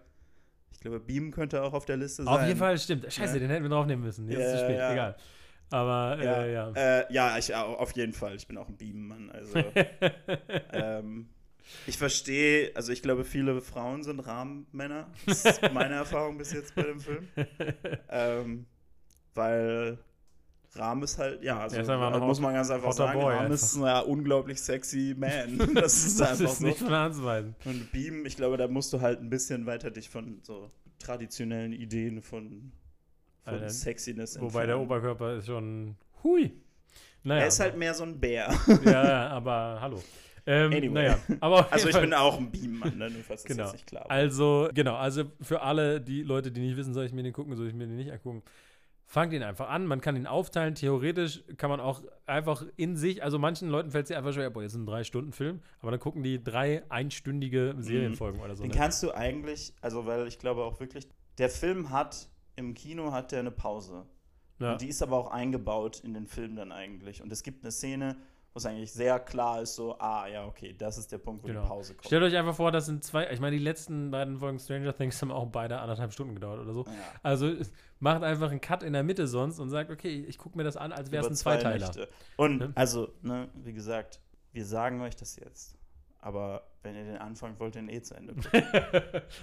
[0.74, 2.34] ich glaube, Beam könnte auch auf der Liste sein.
[2.34, 3.12] Auf jeden Fall, stimmt.
[3.12, 3.40] Scheiße, Ja.
[3.40, 4.28] den hätten wir draufnehmen müssen.
[4.28, 4.92] Jetzt ist es Ja, zu spät, ja.
[4.94, 5.16] egal.
[5.70, 6.72] Aber, Ja, äh, ja.
[6.76, 8.36] Äh, ja, ich, au- auf jeden Fall.
[8.36, 9.30] Ich bin auch ein Beam-Mann.
[9.32, 9.54] Also,
[10.72, 11.30] ähm,
[11.86, 15.08] ich verstehe, also ich glaube, viele Frauen sind Rahmenmänner.
[15.26, 17.28] Das ist meine Erfahrung bis jetzt bei dem Film.
[18.10, 18.66] Ähm,
[19.34, 20.00] weil
[20.78, 23.56] Rahm ist halt, ja, also da muss man ganz einfach sagen, Boy Rahm einfach.
[23.56, 25.58] ist ein ja, unglaublich sexy Man.
[25.74, 26.66] Das ist das einfach ist so.
[26.66, 27.56] nicht von der Hand zu weisen.
[27.66, 31.74] Und Beam, ich glaube, da musst du halt ein bisschen weiter dich von so traditionellen
[31.74, 32.72] Ideen von,
[33.44, 34.82] von Alter, Sexiness Wobei der entfernen.
[34.84, 35.96] Oberkörper ist schon.
[36.24, 36.54] Hui.
[37.24, 37.42] Naja.
[37.42, 38.54] Er ist halt mehr so ein Bär.
[38.86, 40.02] ja, ja, aber hallo.
[40.48, 40.90] Ähm, Anyway.
[40.90, 43.10] Naja, aber Also ich Fall- bin auch ein Beam-Mann, ne?
[43.10, 43.64] nur falls das Genau.
[43.66, 44.12] jetzt nicht klar war.
[44.12, 47.56] Also, genau, also für alle die Leute, die nicht wissen, soll ich mir den gucken,
[47.58, 48.42] soll ich mir den nicht angucken,
[49.06, 49.86] fangt ihn einfach an.
[49.86, 50.76] Man kann ihn aufteilen.
[50.76, 54.62] Theoretisch kann man auch einfach in sich, also manchen Leuten fällt es einfach schwer, boah,
[54.64, 58.64] jetzt ist ein Drei-Stunden-Film, aber dann gucken die drei einstündige Serienfolgen oder so.
[58.64, 58.78] Den ne?
[58.78, 61.08] kannst du eigentlich, also weil ich glaube auch wirklich,
[61.38, 64.06] der Film hat, im Kino hat der eine Pause.
[64.60, 64.72] ja.
[64.74, 67.22] Und die ist aber auch eingebaut in den Film dann eigentlich.
[67.22, 68.16] Und es gibt eine Szene,
[68.58, 71.48] wo es eigentlich sehr klar ist, so, ah, ja, okay, das ist der Punkt, wo
[71.48, 71.62] Genau.
[71.62, 72.08] die Pause kommt.
[72.08, 75.22] Stellt euch einfach vor, das sind zwei, ich meine, die letzten beiden Folgen Stranger Things
[75.22, 76.86] haben auch beide anderthalb Stunden gedauert oder so.
[76.86, 76.91] Ja.
[77.22, 77.54] Also
[78.00, 80.76] macht einfach einen Cut in der Mitte sonst und sagt, okay, ich gucke mir das
[80.76, 81.86] an, als wäre es ein zwei Zweiteiler.
[81.86, 82.10] Nächte.
[82.36, 82.72] Und Ne?
[82.74, 84.20] also, ne, wie gesagt,
[84.54, 85.77] wir sagen euch das jetzt.
[86.28, 88.63] Aber wenn ihr den anfangt, wollt ihn eh zu Ende gucken.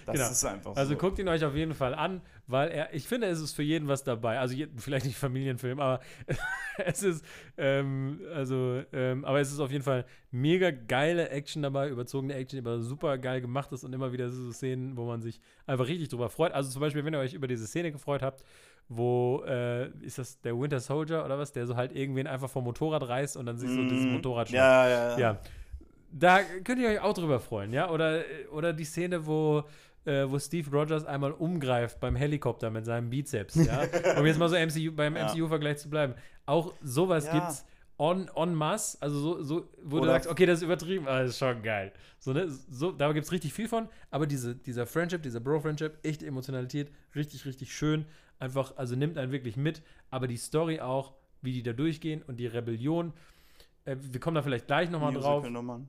[0.05, 0.29] Das Genau.
[0.31, 0.99] ist einfach Also so.
[0.99, 3.89] guckt ihn euch auf jeden Fall an, weil er, ich finde, es ist für jeden
[3.89, 4.39] was dabei.
[4.39, 6.01] Also je, vielleicht nicht Familienfilm, aber
[6.85, 7.25] es ist,
[7.57, 12.59] ähm, also, ähm, aber es ist auf jeden Fall mega geile Action dabei, überzogene Action,
[12.59, 16.11] aber super geil gemacht ist und immer wieder so Szenen, wo man sich einfach richtig
[16.11, 16.53] drüber freut.
[16.53, 18.45] Also zum Beispiel, wenn ihr euch über diese Szene gefreut habt,
[18.89, 22.65] wo äh, ist das der Winter Soldier oder was, der so halt irgendwen einfach vom
[22.65, 24.13] Motorrad reißt und dann sich so dieses Mhm.
[24.13, 24.63] Motorrad schnappt.
[24.63, 25.19] Ja, ja, ja.
[25.19, 25.41] Ja.
[26.17, 27.91] Da könnt ihr euch auch drüber freuen, ja?
[27.91, 28.23] Oder,
[28.53, 29.65] oder die Szene, wo,
[30.05, 33.83] äh, wo Steve Rogers einmal umgreift beim Helikopter mit seinem Bizeps, ja?
[34.19, 35.27] um jetzt mal so MCU, beim Ja.
[35.27, 36.15] MCU-Vergleich zu bleiben.
[36.47, 37.33] Auch sowas Ja.
[37.41, 37.65] gibt's
[37.99, 41.21] en, en masse, also so, so wo du Oder- sagst, okay, das ist übertrieben, aber
[41.23, 41.93] das ist schon geil.
[42.21, 42.49] So, ne?
[42.49, 46.93] so, da gibt es richtig viel von, aber diese, dieser Friendship, dieser Bro-Friendship, echte Emotionalität,
[47.15, 48.05] richtig, richtig schön.
[48.39, 52.37] Einfach, also nimmt einen wirklich mit, aber die Story auch, wie die da durchgehen und
[52.39, 53.13] die Rebellion.
[53.85, 55.43] Äh, wir kommen da vielleicht gleich nochmal drauf.
[55.43, 55.89] Musical-Nummern.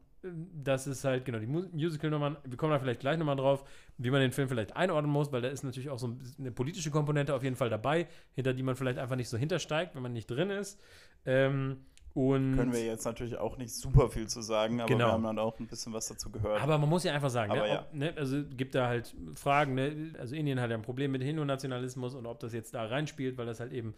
[0.64, 2.38] Das ist halt, genau, die Mu- Musical-Nummern.
[2.44, 3.64] Wir kommen da vielleicht gleich nochmal drauf,
[3.98, 6.92] wie man den Film vielleicht einordnen muss, weil da ist natürlich auch so eine politische
[6.92, 10.14] Komponente auf jeden Fall dabei, hinter die man vielleicht einfach nicht so hintersteigt, wenn man
[10.14, 10.80] nicht drin ist.
[11.26, 11.78] Ähm,
[12.14, 15.08] und Können wir jetzt natürlich auch nicht super viel zu sagen, aber Genau.
[15.08, 16.62] wir haben dann auch ein bisschen was dazu gehört.
[16.62, 17.82] Aber man muss ja einfach sagen, ne, ja.
[17.82, 21.22] ob, ne, also gibt da halt Fragen, ne, also Indien hat ja ein Problem mit
[21.24, 23.96] Hindu-Nationalismus und ob das jetzt da reinspielt, weil das halt eben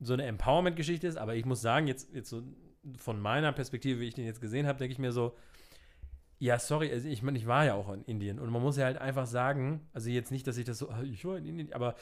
[0.00, 1.18] so eine Empowerment-Geschichte ist.
[1.18, 2.42] Aber ich muss sagen, jetzt, jetzt so
[2.96, 5.34] von meiner Perspektive, wie ich den jetzt gesehen habe, denke ich mir so,
[6.40, 8.86] ja, sorry, also ich meine, ich war ja auch in Indien und man muss ja
[8.86, 11.94] halt einfach sagen, also jetzt nicht, dass ich das so, ich war in Indien, aber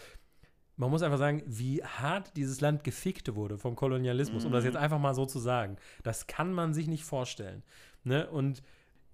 [0.77, 4.67] man muss einfach sagen, wie hart dieses Land gefickt wurde vom Kolonialismus, um das Mhm.
[4.69, 5.77] jetzt einfach mal so zu sagen.
[6.05, 7.65] Das kann man sich nicht vorstellen.
[8.05, 8.31] Ne?
[8.31, 8.63] Und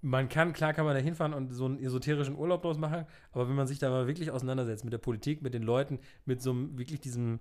[0.03, 3.49] man kann, klar kann man da hinfahren und so einen esoterischen Urlaub draus machen, aber
[3.49, 6.51] wenn man sich da mal wirklich auseinandersetzt mit der Politik, mit den Leuten, mit so
[6.51, 7.41] einem, wirklich diesem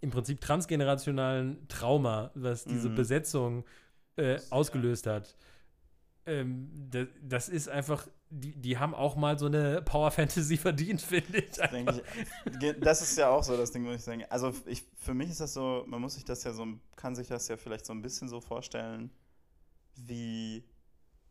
[0.00, 2.94] im Prinzip transgenerationalen Trauma, was diese Mhm.
[2.96, 3.64] Besetzung
[4.16, 5.36] äh, ausgelöst hat,
[6.30, 11.00] ähm, das, das ist einfach, die, die haben auch mal so eine Power Fantasy verdient,
[11.02, 11.56] finde ich.
[11.56, 12.02] denke
[12.46, 14.24] ich, das ist ja auch so das Ding, muss ich sagen.
[14.30, 16.66] Also ich, für mich ist das so, man muss sich das ja so,
[16.96, 19.10] kann sich das ja vielleicht so ein bisschen so vorstellen,
[19.96, 20.64] wie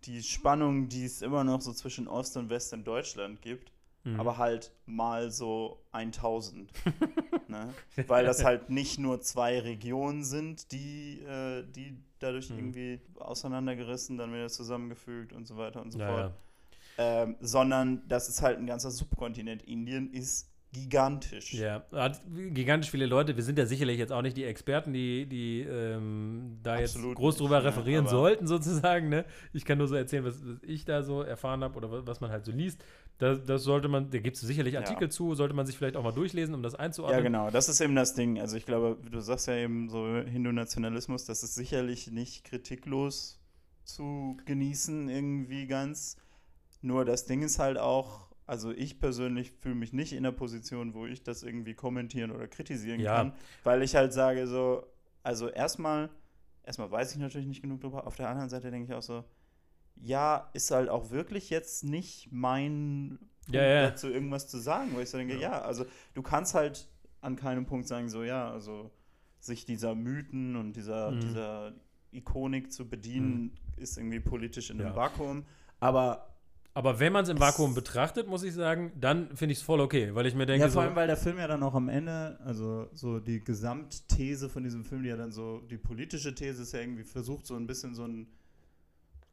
[0.03, 3.71] die Spannung, die es immer noch so zwischen Ost und West in Deutschland gibt,
[4.05, 4.19] Mhm.
[4.19, 6.71] aber halt mal so 1000.
[7.47, 7.73] ne?
[8.07, 12.57] Weil das halt nicht nur zwei Regionen sind, die, äh, die dadurch Mhm.
[12.57, 16.19] irgendwie auseinandergerissen, dann wieder zusammengefügt und so weiter und so ja, fort.
[16.97, 17.23] ja.
[17.23, 19.63] Ähm, sondern das ist halt ein ganzer Subkontinent.
[19.63, 21.53] Indien ist gigantisch.
[21.53, 22.21] Ja, hat
[22.53, 23.35] gigantisch viele Leute.
[23.35, 27.15] Wir sind ja sicherlich jetzt auch nicht die Experten, die, die ähm, da Absolut jetzt
[27.17, 29.09] groß nicht, drüber ne, referieren sollten, sozusagen.
[29.09, 29.25] Ne?
[29.53, 32.21] Ich kann nur so erzählen, was, was ich da so erfahren habe oder wa- was
[32.21, 32.83] man halt so liest.
[33.19, 34.79] Das, das sollte man, da gibt es sicherlich Ja.
[34.79, 37.19] Artikel zu, sollte man sich vielleicht auch mal durchlesen, um das einzuordnen.
[37.19, 38.39] Ja, genau, das ist eben das Ding.
[38.39, 43.39] Also ich glaube, du sagst ja eben so Hindu-Nationalismus, das ist sicherlich nicht kritiklos
[43.83, 46.15] zu genießen irgendwie ganz.
[46.81, 50.93] Nur das Ding ist halt auch, also ich persönlich fühle mich nicht in der Position,
[50.93, 53.17] wo ich das irgendwie kommentieren oder kritisieren Ja.
[53.17, 53.33] kann,
[53.65, 54.83] weil ich halt sage so,
[55.23, 56.09] also erstmal,
[56.63, 59.25] erstmal weiß ich natürlich nicht genug drüber, auf der anderen Seite denke ich auch so,
[60.01, 63.19] ja, ist halt auch wirklich jetzt nicht mein
[63.51, 63.81] Ja, ja.
[63.89, 65.61] dazu irgendwas zu sagen, wo ich so denke, ja.
[65.61, 66.87] also du kannst halt
[67.21, 68.91] an keinem Punkt sagen, so ja, also
[69.39, 71.19] sich dieser Mythen und dieser, Mhm.
[71.21, 71.73] dieser
[72.11, 74.95] Ikonik zu bedienen, ist irgendwie politisch in einem Ja.
[74.95, 75.45] Vakuum.
[75.79, 76.25] Aber
[76.75, 79.81] Aber wenn man es im Vakuum betrachtet, muss ich sagen, dann finde ich es voll
[79.81, 81.73] okay, weil ich mir denke, ja, vor so, allem, weil der Film ja dann auch
[81.73, 86.33] am Ende, also so die Gesamtthese von diesem Film, die ja dann so, die politische
[86.35, 88.27] These ist ja irgendwie versucht, so ein bisschen so ein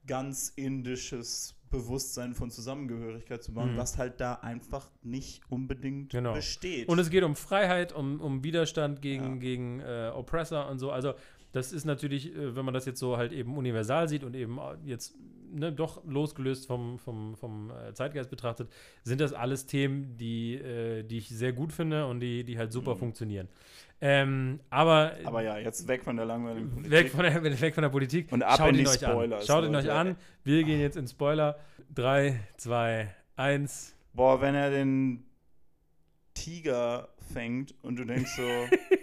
[0.07, 3.77] ganz indisches Bewusstsein von Zusammengehörigkeit zu bauen, Mhm.
[3.77, 6.33] was halt da einfach nicht unbedingt Genau.
[6.35, 6.88] besteht.
[6.88, 9.35] Und es geht um Freiheit, um, um Widerstand gegen, Ja.
[9.37, 10.92] gegen äh, Oppressor und so.
[10.92, 11.14] Also,
[11.57, 14.59] das ist natürlich, äh, wenn man das jetzt so halt eben universal sieht und eben
[14.59, 15.14] äh, jetzt
[15.51, 18.69] ne, doch losgelöst vom, vom, vom äh, Zeitgeist betrachtet,
[19.03, 22.73] sind das alles Themen, die, äh, die ich sehr gut finde und die, die halt
[22.73, 22.99] super Mhm.
[22.99, 23.49] funktionieren.
[24.01, 26.92] Ähm, aber Aber ja, jetzt weg von der langweiligen Politik.
[26.92, 28.31] weg von, der, weg von der Politik.
[28.31, 29.35] Und ab Schaut in die euch an.
[29.47, 30.16] Schaut ihn euch an.
[30.45, 31.59] Wir gehen jetzt in Spoiler.
[31.95, 33.95] 3, 2, 1.
[34.12, 35.25] Boah, wenn er den
[36.35, 38.42] Tiger fängt und du denkst so,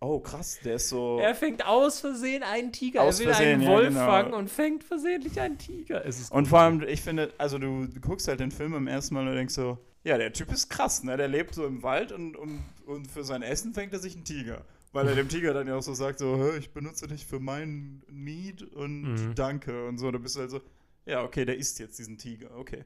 [0.00, 1.18] oh krass, der ist so.
[1.18, 3.02] Er fängt aus Versehen einen Tiger.
[3.02, 4.06] Aus er will Versehen, einen ja, Wolf genau.
[4.06, 6.04] fangen und fängt versehentlich einen Tiger.
[6.30, 9.26] Und vor allem, ich finde, also du, du guckst halt den Film im ersten Mal
[9.26, 11.16] und denkst so, ja, der Typ ist krass, ne?
[11.16, 14.24] Der lebt so im Wald und, und, und für sein Essen fängt er sich einen
[14.24, 14.64] Tiger.
[14.92, 17.40] Weil er dem Tiger dann ja auch so sagt, so, "Hä, ich benutze dich für
[17.40, 19.34] meinen Need und Mhm.
[19.34, 20.10] danke und so.
[20.10, 20.60] Da bist du halt so,
[21.04, 22.84] ja, okay, der isst jetzt diesen Tiger, okay.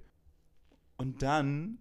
[0.96, 1.78] Und dann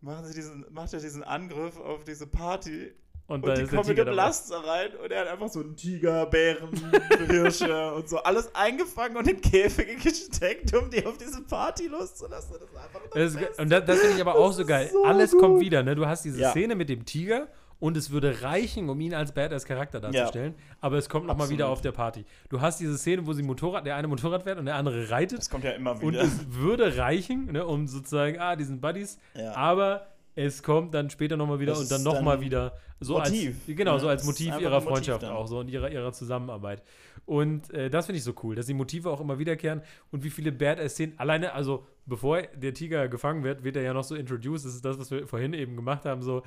[0.00, 2.92] machen sie diesen, macht er diesen Angriff auf diese Party
[3.28, 4.08] und, und die kommen mit dem.
[4.08, 6.70] Laster rein und er hat einfach so einen Tiger, Bären,
[7.28, 12.56] Hirsche und so alles eingefangen und in Käfige gesteckt, um die auf diese Party loszulassen.
[12.58, 14.88] Das ist einfach Das ist, und das, das finde ich aber auch Das so geil.
[14.92, 15.40] so Alles gut.
[15.40, 15.94] kommt wieder, ne?
[15.94, 16.50] Du hast diese Ja.
[16.50, 17.48] Szene mit dem Tiger
[17.80, 20.54] und es würde reichen, um ihn als Badass-Charakter darzustellen.
[20.80, 22.24] Aber es kommt nochmal wieder auf der Party.
[22.48, 25.38] Du hast diese Szene, wo sie Motorrad, der eine Motorrad fährt und der andere reitet.
[25.38, 26.22] Das kommt ja immer Und wieder.
[26.22, 29.18] es würde reichen, ne, um sozusagen, ah, diesen Buddies.
[29.36, 29.54] Ja.
[29.54, 30.06] Aber
[30.38, 33.94] es kommt dann später nochmal wieder Das und dann nochmal wieder so Motiv, als genau
[33.94, 34.00] ne?
[34.00, 35.32] so als Motiv einfach ihrer Motiv Freundschaft dann.
[35.32, 36.82] auch so und ihrer, ihrer Zusammenarbeit.
[37.26, 40.30] Und äh, das finde ich so cool, dass die Motive auch immer wiederkehren und wie
[40.30, 41.18] viele Badass-Szenen.
[41.18, 44.64] Alleine, also bevor der Tiger gefangen wird, wird er ja noch so introduced.
[44.64, 46.42] Das ist das, was wir vorhin eben gemacht haben, so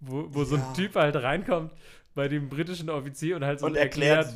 [0.00, 0.72] wo, wo so ein Ja.
[0.74, 1.72] Typ halt reinkommt
[2.14, 4.28] bei dem britischen Offizier und halt so und erklärt,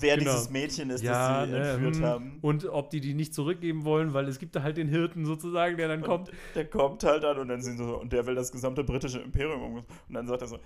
[0.00, 0.32] wer genau.
[0.32, 2.38] dieses Mädchen ist, ja, das sie ne, entführt hm, haben.
[2.42, 5.76] und ob die die nicht zurückgeben wollen, weil es gibt da halt den Hirten sozusagen,
[5.76, 6.28] der dann kommt.
[6.28, 9.18] Und der kommt halt an und dann sind so, und der will das gesamte britische
[9.20, 9.74] Imperium um.
[9.76, 10.58] Und dann sagt er so,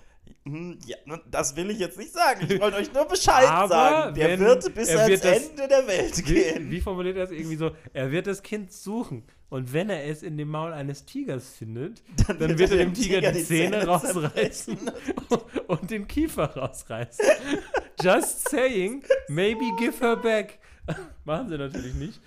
[0.45, 0.97] hm, ja,
[1.29, 2.45] das will ich jetzt nicht sagen.
[2.49, 4.15] Ich wollte euch nur Bescheid Aber sagen.
[4.15, 6.71] Der wird bis ans wird das- Ende der Welt Wie, gehen.
[6.71, 7.71] wie formuliert er das irgendwie so?
[7.93, 9.23] Er wird das Kind suchen.
[9.49, 13.31] Und wenn er es in dem Maul eines Tigers findet, dann, wird er dem Tiger,
[13.31, 14.77] die Zähne, rausreißen
[15.67, 17.23] und den Kiefer rausreißen.
[18.03, 20.59] Just saying, maybe give her back.
[21.23, 22.19] Machen sie natürlich nicht.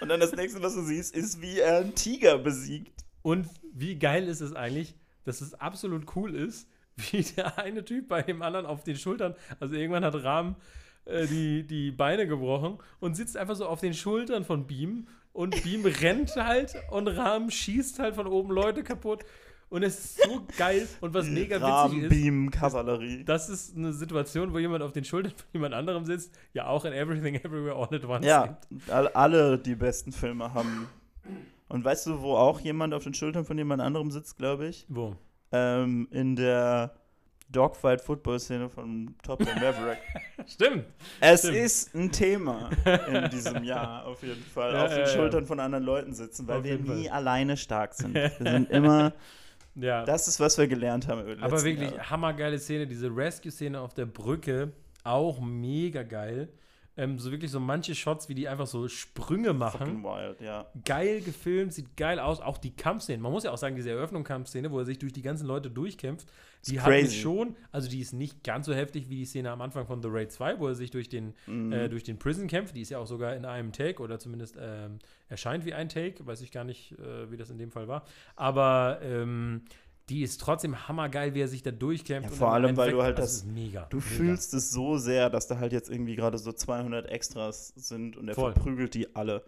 [0.00, 3.04] Und dann das nächste, was du siehst, ist, wie er einen Tiger besiegt.
[3.22, 8.08] Und wie geil ist es eigentlich, dass es absolut cool ist, wie der eine Typ
[8.08, 10.56] bei dem anderen auf den Schultern, also irgendwann hat Rahm
[11.04, 15.62] äh, die, die Beine gebrochen und sitzt einfach so auf den Schultern von Beam und
[15.62, 19.24] Beam rennt halt und Rahm schießt halt von oben Leute kaputt.
[19.72, 22.52] Und es ist so geil und was mega witzig ist.
[22.52, 23.24] Kavallerie.
[23.24, 26.84] Das ist eine Situation, wo jemand auf den Schultern von jemand anderem sitzt, ja auch
[26.84, 28.26] in Everything Everywhere All at Once.
[28.26, 28.58] Ja,
[28.88, 30.88] all, alle die besten Filme haben.
[31.68, 34.84] Und weißt du, wo auch jemand auf den Schultern von jemand anderem sitzt, glaube ich?
[34.90, 35.16] Wo?
[35.52, 36.92] Ähm, in der
[37.48, 39.98] Dogfight-Football-Szene von Top Gun Maverick.
[40.46, 40.84] Stimmt.
[41.18, 41.56] es Stimmt.
[41.56, 42.68] ist ein Thema
[43.08, 44.74] in diesem Jahr, auf jeden Fall.
[44.74, 45.10] Ja, auf den ja, ja.
[45.10, 48.12] Schultern von anderen Leuten sitzen, weil Auf wir nie alleine stark sind.
[48.14, 49.14] Wir sind immer,
[49.74, 50.04] Ja.
[50.04, 52.10] das ist, was wir gelernt haben über die Aber wirklich Jahre.
[52.10, 54.72] hammergeile Szene, diese Rescue-Szene auf der Brücke,
[55.04, 56.48] auch mega geil.
[56.96, 59.78] Ähm, so wirklich so manche Shots, wie die einfach so Sprünge machen.
[59.78, 60.66] Fucking wild, ja.
[60.84, 62.40] Geil gefilmt, sieht geil aus.
[62.40, 63.22] Auch die Kampfszene.
[63.22, 66.28] Man muss ja auch sagen, diese Eröffnung-Kampfszene, wo er sich durch die ganzen Leute durchkämpft,
[66.66, 69.86] die hat schon, also die ist nicht ganz so heftig wie die Szene am Anfang
[69.86, 71.72] von The Raid 2, wo er sich durch den, Mhm.
[71.72, 72.76] äh, durch den Prison kämpft.
[72.76, 76.24] Die ist ja auch sogar in einem Take oder zumindest ähm, erscheint wie ein Take.
[76.26, 78.04] Weiß ich gar nicht, äh, wie das in dem Fall war.
[78.36, 79.62] Aber ähm,
[80.08, 82.30] die ist trotzdem hammergeil, wie er sich da durchkämpft.
[82.30, 83.86] Ja, vor allem, weil du halt das das- ist mega.
[83.90, 84.08] Du mega.
[84.08, 88.28] fühlst es so sehr, dass da halt jetzt irgendwie gerade so 200 Extras sind und
[88.28, 88.52] er Voll.
[88.52, 89.44] verprügelt die alle.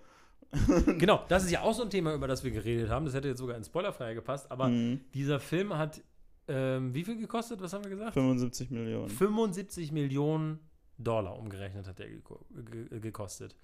[0.98, 3.04] Genau, das ist ja auch so ein Thema, über das wir geredet haben.
[3.04, 5.00] Das hätte jetzt sogar in Spoilerfrei gepasst, aber Mhm.
[5.12, 6.02] dieser Film hat
[6.46, 7.60] ähm, wie viel gekostet?
[7.62, 8.12] Was haben wir gesagt?
[8.14, 9.08] 75 Millionen.
[9.08, 10.58] 75 Millionen
[10.98, 13.56] Dollar umgerechnet hat der geko ge gekostet.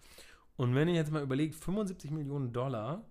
[0.56, 3.04] Und wenn ihr jetzt mal überlegt, 75 Millionen Dollar,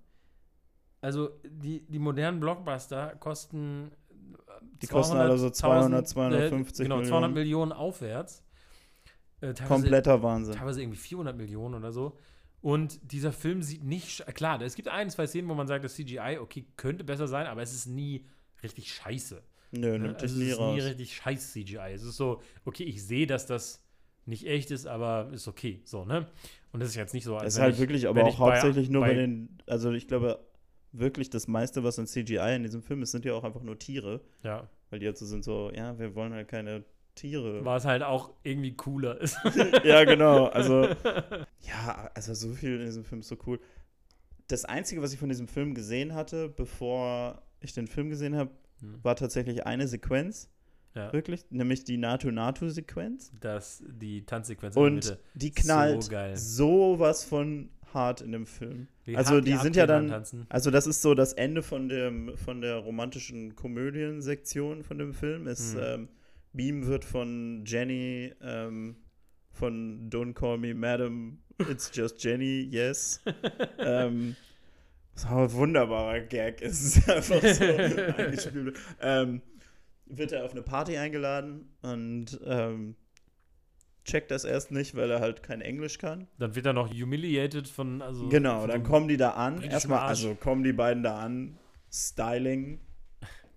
[1.02, 6.96] also die, die modernen Blockbuster kosten äh, Die kosten alle so 200, 1000, 250 genau,
[6.98, 7.10] Millionen.
[7.10, 8.44] 200 Millionen aufwärts.
[9.42, 10.56] Äh, Kompletter Wahnsinn.
[10.56, 12.18] teilweise irgendwie 400 Millionen oder so.
[12.62, 15.96] Und dieser Film sieht nicht, klar, es gibt ein, zwei Szenen, wo man sagt, das
[15.96, 18.26] CGI, okay, könnte besser sein, aber es ist nie
[18.62, 19.42] richtig scheiße.
[19.72, 20.00] Nö, Ne?
[20.00, 20.74] nimmt dich Also nie es ist raus.
[20.76, 21.94] nie richtig scheiß CGI.
[21.94, 23.82] Es ist so, okay, ich sehe, dass das
[24.26, 25.80] nicht echt ist, aber ist okay.
[25.86, 26.28] So, ne?
[26.74, 28.30] Und das ist jetzt nicht so, Es als ist wenn halt ich, wirklich, aber auch
[28.34, 30.46] ich bei- hauptsächlich nur bei, bei- den, also ich glaube,
[30.92, 33.78] wirklich das meiste, was an CGI in diesem Film ist, sind ja auch einfach nur
[33.80, 34.22] Tiere.
[34.44, 36.84] ja, Weil die jetzt so sind so, ja, wir wollen halt keine
[37.16, 37.64] Tiere.
[37.66, 39.38] war es halt auch irgendwie cooler ist.
[39.84, 40.46] ja, genau.
[40.46, 40.88] Also,
[41.62, 43.60] ja, also so viel in diesem Film ist so cool.
[44.48, 48.52] Das Einzige, was ich von diesem Film gesehen hatte, bevor ich den Film gesehen habe,
[48.82, 49.04] Hm.
[49.04, 50.50] war tatsächlich eine Sequenz,
[50.96, 53.32] ja, wirklich, nämlich die Natu-Natu-Sequenz.
[53.40, 56.38] dass die Tanzsequenz Und die knallt So geil.
[56.38, 58.88] sowas von hart in dem Film.
[59.06, 60.46] Wie also hart die sind ja dann, Tanzen.
[60.50, 65.48] also das ist so das Ende von dem von der romantischen Komödiensektion von dem Film.
[65.48, 65.80] Es Mhm.
[65.84, 66.08] ähm,
[66.54, 68.96] Beam wird von Jenny ähm,
[69.52, 73.22] von Don't Call Me Madam, It's Just Jenny, yes.
[73.80, 74.36] ähm,
[75.16, 76.62] so ein wunderbarer Gag.
[76.62, 77.64] Es ist einfach so
[78.18, 78.78] eingespielt.
[79.02, 79.42] Ähm,
[80.06, 82.96] wird er auf eine Party eingeladen und ähm,
[84.10, 86.28] checkt das erst nicht, weil er halt kein Englisch kann.
[86.38, 89.62] Dann wird er noch humiliated von, also Genau, von dann kommen die da an.
[89.62, 90.10] Erstmal, Arsch.
[90.10, 91.58] also kommen die beiden da an.
[91.92, 92.80] Styling,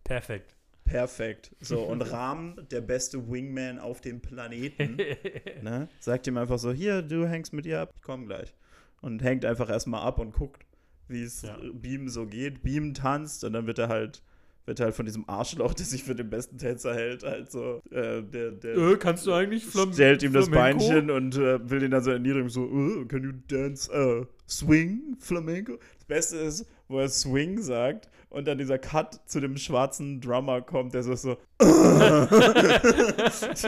[0.05, 0.57] perfekt.
[0.85, 1.55] perfekt.
[1.61, 4.97] So, und Rahm, der beste Wingman auf dem Planeten,
[5.63, 8.55] ne, sagt ihm einfach so: Hier, du hängst mit ihr ab, ich komm gleich.
[9.01, 10.65] Und hängt einfach erstmal ab und guckt,
[11.09, 11.59] wie es Ja.
[11.73, 12.63] Beam so geht.
[12.63, 14.23] Beam tanzt und dann wird er halt.
[14.65, 18.23] Wird halt von diesem Arschloch, der sich für den besten Tänzer hält, halt so, äh,
[18.23, 20.87] der, der äh, kannst du eigentlich Flam stellt ihm das Flamenco?
[20.89, 25.17] Beinchen und äh, will ihn dann so erniedrigen, so, uh, can you dance, uh, swing,
[25.19, 25.79] Flamenco?
[25.99, 30.63] Das Beste ist, wo er Swing sagt und dann dieser Cut zu dem schwarzen Drummer
[30.63, 31.37] kommt, der so, so,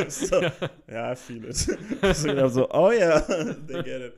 [0.09, 0.40] so
[0.88, 1.57] ja, I feel it.
[2.14, 4.14] So, genau so, oh ja, they get it.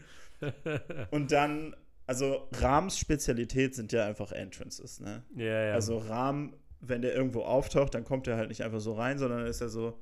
[1.11, 1.75] Und dann,
[2.07, 5.23] also Rahms Spezialität sind ja einfach Entrances, ne?
[5.35, 5.75] Ja, ja.
[5.75, 6.55] Also Rahm,
[6.89, 9.61] wenn der irgendwo auftaucht, dann kommt er halt nicht einfach so rein, sondern dann ist
[9.61, 9.99] er so,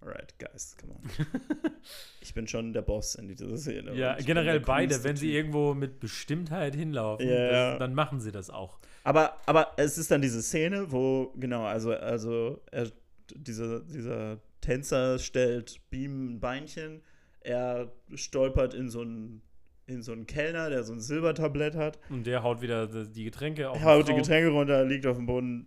[0.00, 1.00] alright, guys, come on.
[2.20, 3.94] ich bin schon der Boss in dieser Szene.
[3.94, 8.50] ja, generell beide, wenn sie irgendwo mit Bestimmtheit hinlaufen, Ja, das, dann machen sie das
[8.50, 8.78] auch.
[9.04, 12.90] Aber, aber es ist dann diese Szene, wo, genau, also, also er,
[13.34, 17.02] dieser, dieser Tänzer stellt Beam ein Beinchen,
[17.40, 19.42] er stolpert in so einen
[19.86, 23.68] in so einen Kellner, der so ein Silbertablett hat, Und der haut wieder die Getränke
[23.70, 24.14] auf er haut die.
[24.14, 25.66] Getränke runter, liegt auf dem Boden.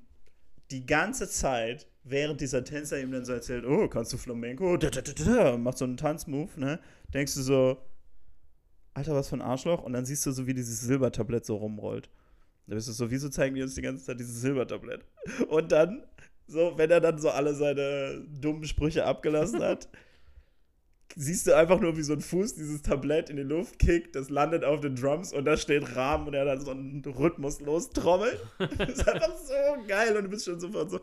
[0.71, 4.77] Die ganze Zeit, während dieser Tänzer ihm dann so erzählt, oh, kannst du Flamenco?
[4.77, 6.79] Da, da, da, macht so einen Tanzmove, ne?
[7.13, 7.77] Denkst du so,
[8.93, 9.83] Alter, was für ein Arschloch?
[9.83, 12.09] Und dann siehst du so, wie dieses Silbertablett so rumrollt.
[12.67, 15.03] Da bist du so, wieso zeigen die uns die ganze Zeit dieses Silbertablett?
[15.49, 16.03] Und dann,
[16.47, 19.89] so, wenn er dann so alle seine dummen Sprüche abgelassen hat,
[21.15, 24.29] siehst du einfach nur, wie so ein Fuß dieses Tablett in die Luft kickt, das
[24.29, 28.39] landet auf den Drums und da steht Rahmen und er dann so einen Rhythmus lostrommelt.
[28.77, 29.53] das ist einfach so
[29.87, 30.99] geil und du bist schon sofort so,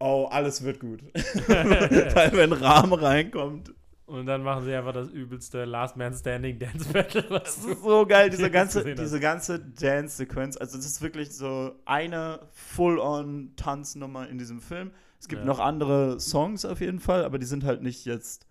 [0.00, 1.02] oh, alles wird gut.
[1.48, 3.72] Weil wenn Rahmen reinkommt,
[4.06, 7.22] Und dann machen sie einfach das übelste Last Man Standing Dance Battle.
[7.22, 10.58] Das ist so geil, diese ganze, diese ganze Dance-Sequenz.
[10.58, 14.90] Also, das ist wirklich so eine Full-on-Tanznummer in diesem Film.
[15.18, 15.46] Es gibt Ja.
[15.46, 18.46] noch andere Songs auf jeden Fall, aber die sind halt nicht jetzt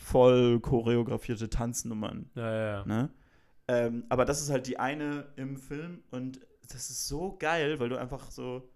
[0.00, 2.30] voll choreografierte Tanznummern.
[2.34, 2.84] Ja, ja, ja.
[2.86, 3.10] Ne?
[3.68, 7.88] Ähm, aber das ist halt die eine im Film und das ist so geil, weil
[7.88, 8.68] du einfach so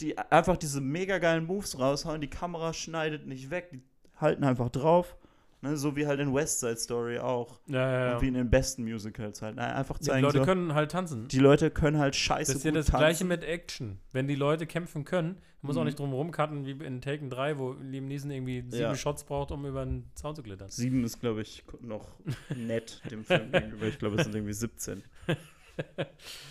[0.00, 3.82] die einfach diese mega geilen Moves raushauen, die Kamera schneidet nicht weg, die
[4.16, 5.16] halten einfach drauf.
[5.64, 5.76] Ne?
[5.76, 7.58] So wie halt in West Side Story auch.
[7.66, 8.14] ja, ja, ja.
[8.16, 9.56] Und wie in den besten Musicals halt.
[9.56, 9.74] Ne?
[9.74, 11.26] Einfach Die zeigen, Leute so, können halt tanzen.
[11.28, 12.98] die Leute können halt scheiße Das ist ja das tanzen.
[12.98, 13.98] gleiche mit Action.
[14.12, 15.86] Wenn die Leute kämpfen können, muss auch Mhm.
[15.86, 18.94] nicht drum rumcutten wie in Taken 3, wo Liam Neeson irgendwie sieben Ja.
[18.94, 20.68] Shots braucht, um über den Zaun zu klettern.
[20.68, 22.06] Sieben ist, glaube ich, noch
[22.54, 23.86] nett dem Film gegenüber.
[23.86, 25.02] Ich glaube, es sind irgendwie 17.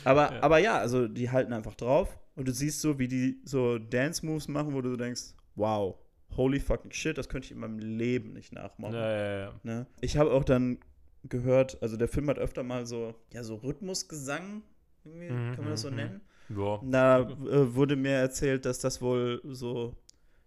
[0.03, 0.33] Aber Ja.
[0.35, 0.43] ja.
[0.43, 4.47] aber ja, also die halten einfach drauf und du siehst so, wie die so Dance-Moves
[4.47, 5.95] machen, wo du denkst, wow,
[6.37, 8.95] holy fucking shit, das könnte ich in meinem Leben nicht nachmachen.
[8.95, 9.59] Ja, ja, ja.
[9.63, 9.87] Ne?
[10.01, 10.79] Ich habe auch dann
[11.23, 14.63] gehört, also der Film hat öfter mal so, ja, so Rhythmusgesang,
[15.03, 16.21] irgendwie, Mhm, kann man das so mhm, nennen.
[16.49, 16.81] Ja.
[16.83, 19.95] Da äh, wurde mir erzählt, dass das wohl so,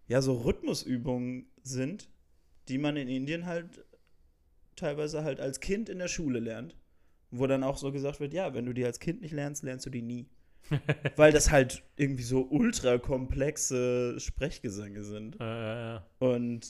[0.08, 2.08] ja, so Rhythmusübungen sind,
[2.68, 3.84] die man in Indien halt
[4.76, 6.76] teilweise halt als Kind in der Schule lernt.
[7.30, 9.86] Wo dann auch so gesagt wird, ja, wenn du die als Kind nicht lernst, lernst
[9.86, 10.28] du die nie.
[11.16, 15.40] Weil das halt irgendwie so ultra komplexe Sprechgesänge sind.
[15.40, 16.60] Äh, äh, Und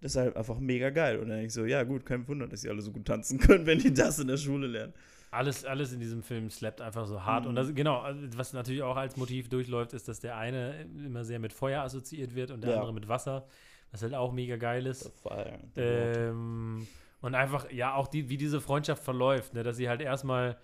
[0.00, 1.16] das ist halt einfach mega geil.
[1.18, 3.38] Und dann denke ich so, ja gut, kein Wunder, dass sie alle so gut tanzen
[3.40, 4.92] können, wenn die das in der Schule lernen.
[5.30, 7.44] alles, alles in diesem Film slappt einfach so hart.
[7.44, 7.50] Mhm.
[7.50, 11.24] Und das, genau, also was natürlich auch als Motiv durchläuft, ist, dass der eine immer
[11.24, 12.76] sehr mit Feuer assoziiert wird und der Ja.
[12.76, 13.46] andere mit Wasser.
[13.92, 15.12] Was halt auch mega geil ist.
[15.76, 16.86] Ähm,
[17.20, 20.56] und einfach, ja, auch die, wie diese Freundschaft verläuft, ne, dass sie halt erstmal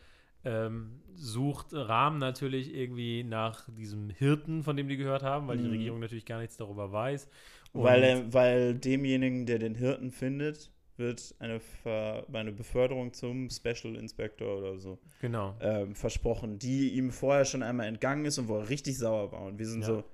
[0.44, 5.64] ähm, sucht Rahm natürlich irgendwie nach diesem Hirten, von dem die gehört haben, weil die
[5.64, 5.70] Mhm.
[5.70, 7.28] Regierung natürlich gar nichts darüber weiß.
[7.72, 13.48] Weil, Und- er, weil demjenigen, der den Hirten findet, wird eine, Ver eine Beförderung zum
[13.48, 15.56] Special Inspector oder so genau.
[15.60, 19.42] ähm, versprochen, die ihm vorher schon einmal entgangen ist und wo er richtig sauer war.
[19.42, 19.86] Und wir sind Ja.
[19.86, 20.04] so,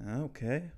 [0.00, 0.70] ja, okay.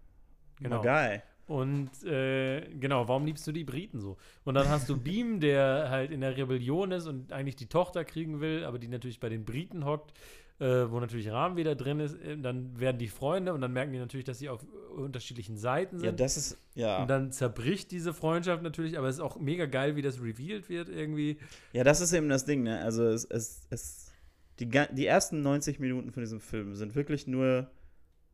[0.61, 0.83] Genau.
[0.83, 1.23] Geil.
[1.47, 4.16] Und äh, genau, warum liebst du die Briten so?
[4.45, 8.05] Und dann hast du Beam, der halt in der Rebellion ist und eigentlich die Tochter
[8.05, 10.12] kriegen will, aber die natürlich bei den Briten hockt,
[10.61, 12.14] äh, wo natürlich Rahm wieder drin ist.
[12.22, 14.64] Äh, Dann werden die Freunde und dann merken die natürlich, dass sie auf
[14.97, 16.20] unterschiedlichen Seiten Ja, sind.
[16.20, 17.03] das ist, ja.
[17.03, 20.68] und dann zerbricht diese Freundschaft natürlich, aber es ist auch mega geil, wie das revealed
[20.68, 21.38] wird irgendwie.
[21.72, 22.80] Ja, das ist eben das Ding, ne?
[22.82, 24.12] Also es, es, es
[24.61, 27.68] die, die ersten 90 Minuten von diesem Film sind wirklich nur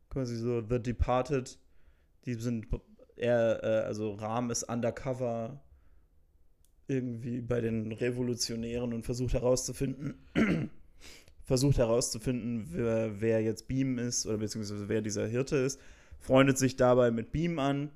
[0.09, 1.57] quasi so The Departed.
[2.25, 2.67] Die sind
[3.19, 5.61] eher, äh, also Rahm ist undercover
[6.87, 10.15] irgendwie bei den Revolutionären und versucht herauszufinden,
[11.43, 15.79] versucht herauszufinden, wer, wer jetzt Beam ist oder beziehungsweise wer dieser Hirte ist,
[16.19, 17.91] freundet sich dabei mit Beam an,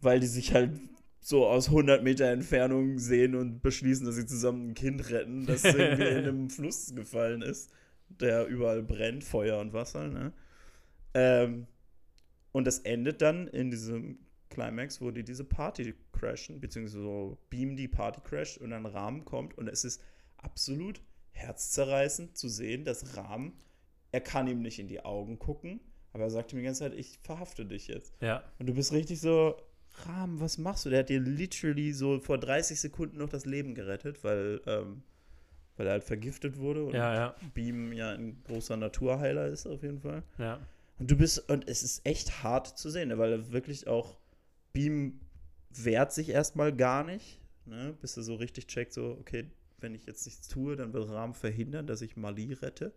[0.00, 0.80] weil die sich halt
[1.20, 5.64] so aus 100 Meter Entfernung sehen und beschließen, dass sie zusammen ein Kind retten, das
[5.64, 7.70] irgendwie in einem Fluss gefallen ist,
[8.08, 10.08] der überall brennt, Feuer und Wasser.
[10.08, 10.32] Ne?
[11.14, 11.66] Ähm,
[12.50, 14.18] und das endet dann in diesem
[14.52, 19.24] Climax, wo die diese Party crashen, beziehungsweise so Beam die Party crasht und dann Rahmen
[19.24, 20.02] kommt und es ist
[20.36, 21.00] absolut
[21.32, 23.52] herzzerreißend zu sehen, dass Rahmen,
[24.12, 25.80] er kann ihm nicht in die Augen gucken,
[26.12, 28.14] aber er sagt ihm die ganze Zeit, ich verhafte dich jetzt.
[28.20, 28.42] Ja.
[28.58, 29.56] Und du bist richtig so,
[30.06, 30.90] Rahmen, was machst du?
[30.90, 35.02] Der hat dir literally so vor 30 Sekunden noch das Leben gerettet, weil, ähm,
[35.76, 39.82] weil er halt vergiftet wurde und Ja, ja, Beam ja ein großer Naturheiler ist auf
[39.82, 40.22] jeden Fall.
[40.38, 40.60] ja.
[40.98, 44.18] Und du bist, und es ist echt hart zu sehen, ne, weil er wirklich auch,
[44.72, 45.20] Beam
[45.70, 50.06] wehrt sich erstmal gar nicht, ne, bis er so richtig checkt, so, okay, wenn ich
[50.06, 52.92] jetzt nichts tue, dann will Rahm verhindern, dass ich Mali rette.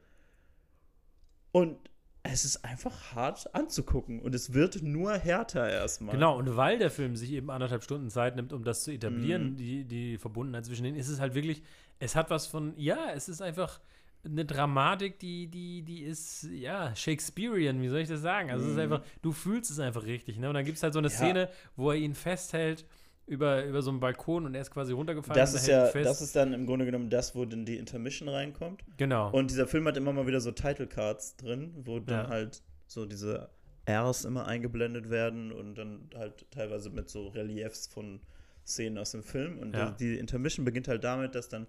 [1.51, 1.77] Und
[2.23, 6.15] es ist einfach hart anzugucken und es wird nur härter erstmal.
[6.15, 9.51] Genau, und weil der Film sich eben anderthalb Stunden Zeit nimmt, um das zu etablieren,
[9.51, 9.57] Mhm.
[9.57, 11.61] die, die Verbundenheit zwischen denen, ist es halt wirklich,
[11.99, 13.79] es hat was von, ja, es ist einfach
[14.25, 18.49] eine Dramatik, die, die, die ist, ja, Shakespearean, wie soll ich das sagen?
[18.51, 18.81] Also es ist Mhm.
[18.83, 20.47] einfach, du fühlst es einfach richtig, ne?
[20.49, 21.13] Und dann gibt es halt so eine Ja.
[21.13, 22.85] Szene, wo er ihn festhält
[23.27, 25.35] über, über so einen Balkon und er ist quasi runtergefallen.
[25.39, 28.83] Das ist ja, das ist dann im Grunde genommen das, wo dann die Intermission reinkommt.
[28.97, 29.31] genau.
[29.31, 32.29] Und dieser Film hat immer mal wieder so Title Cards drin, wo dann Ja.
[32.29, 33.49] halt so diese
[33.89, 38.19] Rs immer eingeblendet werden und dann halt teilweise mit so Reliefs von
[38.65, 39.59] Szenen aus dem Film.
[39.59, 39.91] Und Ja.
[39.91, 41.67] die, die Intermission beginnt halt damit, dass dann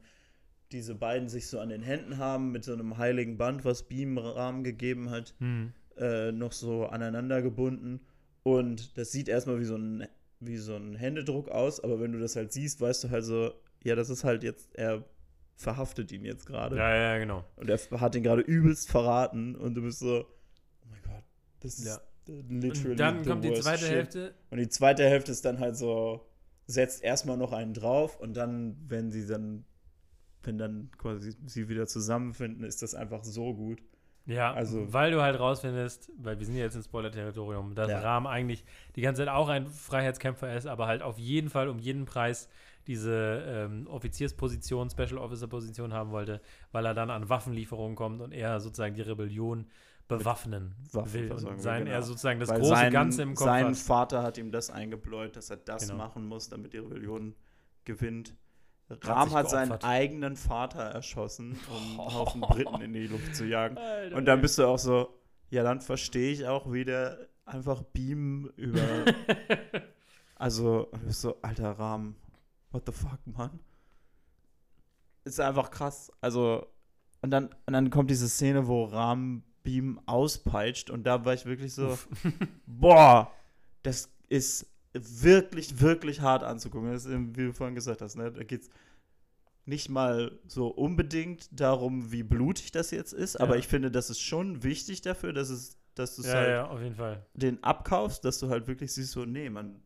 [0.73, 4.19] diese beiden sich so an den Händen haben mit so einem heiligen Band, was Beam
[4.19, 5.73] Rahmen gegeben hat, hm.
[5.97, 8.01] äh, noch so aneinander gebunden.
[8.43, 10.07] Und das sieht erstmal wie so ein
[10.41, 13.53] wie so ein Händedruck aus, aber wenn du das halt siehst, weißt du halt so,
[13.83, 15.05] ja, das ist halt jetzt, er
[15.57, 16.77] verhaftet ihn jetzt gerade.
[16.77, 17.45] Ja, ja, genau.
[17.57, 20.27] Und er hat ihn gerade übelst verraten und du bist so,
[20.83, 21.25] oh mein Gott,
[21.61, 22.01] das ist Ja.
[22.27, 23.91] literally Und dann the kommt die zweite shit.
[23.95, 24.35] Hälfte.
[24.51, 26.27] Und die zweite Hälfte ist dann halt so,
[26.67, 29.65] setzt erstmal noch einen drauf und dann, wenn sie dann,
[30.47, 33.81] wenn dann quasi sie wieder zusammenfinden, ist das einfach so gut.
[34.27, 38.01] Ja, Also- weil du halt rausfindest, weil wir sind ja jetzt im Spoiler-Territorium, dass Ja.
[38.01, 38.65] Rahm eigentlich
[38.97, 42.49] die ganze Zeit auch ein Freiheitskämpfer ist, aber halt auf jeden Fall um jeden Preis
[42.89, 46.41] diese ähm, Offiziersposition, Special Officer-Position haben wollte,
[46.73, 49.67] weil er dann an Waffenlieferungen kommt und er sozusagen die Rebellion
[50.09, 51.97] bewaffnen Waffen will und sein, genau.
[51.97, 53.77] er sozusagen das Weil große sein, Ganze im Kopf sein hat.
[53.77, 55.99] Vater hat ihm das eingebläut, dass er das Genau.
[55.99, 57.35] machen muss, damit die Rebellion
[57.85, 58.35] gewinnt.
[58.89, 63.35] Hat Rahm sich hat seinen eigenen Vater erschossen, um einen Haufen Briten in die Luft
[63.35, 63.77] zu jagen.
[63.79, 65.15] Alter, Und dann bist du auch so,
[65.51, 68.81] ja, dann verstehe ich auch, wie der einfach Beam über.
[70.37, 72.17] also, du bist so, alter Rahm,
[72.71, 73.59] what the fuck, Mann?
[75.25, 76.13] Ist einfach krass.
[76.21, 76.67] Also,
[77.23, 81.45] und dann, und dann kommt diese Szene, wo Rahm Beam auspeitscht und da war ich
[81.45, 81.99] wirklich so,
[82.67, 83.33] boah,
[83.83, 84.67] das ist
[85.03, 86.93] wirklich, wirklich hart anzugucken.
[86.93, 88.31] Das ist, wie du vorhin gesagt hast, ne?
[88.33, 88.69] Da geht's
[89.65, 93.59] nicht mal so unbedingt darum, wie blutig das jetzt ist, aber Ja.
[93.61, 96.67] ich finde, das ist schon wichtig dafür, dass es, dass du es Ja, halt ja,
[96.69, 97.27] auf jeden Fall.
[97.35, 99.81] den abkaufst, dass du halt wirklich siehst, so, nee, man,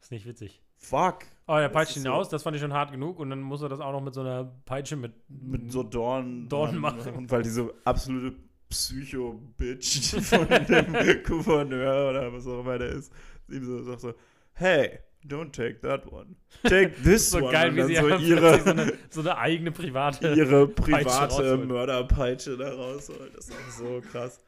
[0.00, 0.60] Ist nicht witzig.
[0.76, 1.20] fuck.
[1.46, 3.18] Oh, er peitscht ihn so- aus, das fand ich schon hart genug.
[3.18, 5.12] Und dann muss er das auch noch mit so einer Peitsche mit.
[5.28, 6.96] Mit so Dorn, Dorn machen.
[7.30, 8.36] Weil diese absolute
[8.72, 13.12] Psycho-Bitch von dem Gouverneur oder was auch immer der ist,
[13.48, 14.14] ihm so sagt so,
[14.54, 16.34] hey, don't take that one.
[16.64, 17.52] Take this So one.
[17.52, 20.32] geil, wie sie so ihre, so, eine, so eine eigene private.
[20.36, 21.56] ihre private.
[21.58, 23.36] Mörderpeitsche da rausholt.
[23.36, 24.40] Das ist auch so krass.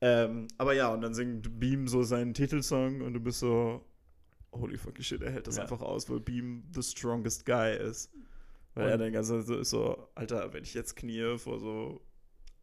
[0.00, 3.82] Ähm, aber ja, und dann singt Beam so seinen Titelsong und du bist so,
[4.52, 5.62] holy fucking shit, er hält das Ja.
[5.62, 8.12] einfach aus, weil Beam the strongest guy ist.
[8.74, 12.02] Weil Und- er dann ganz so ist so, Alter, wenn ich jetzt knie vor so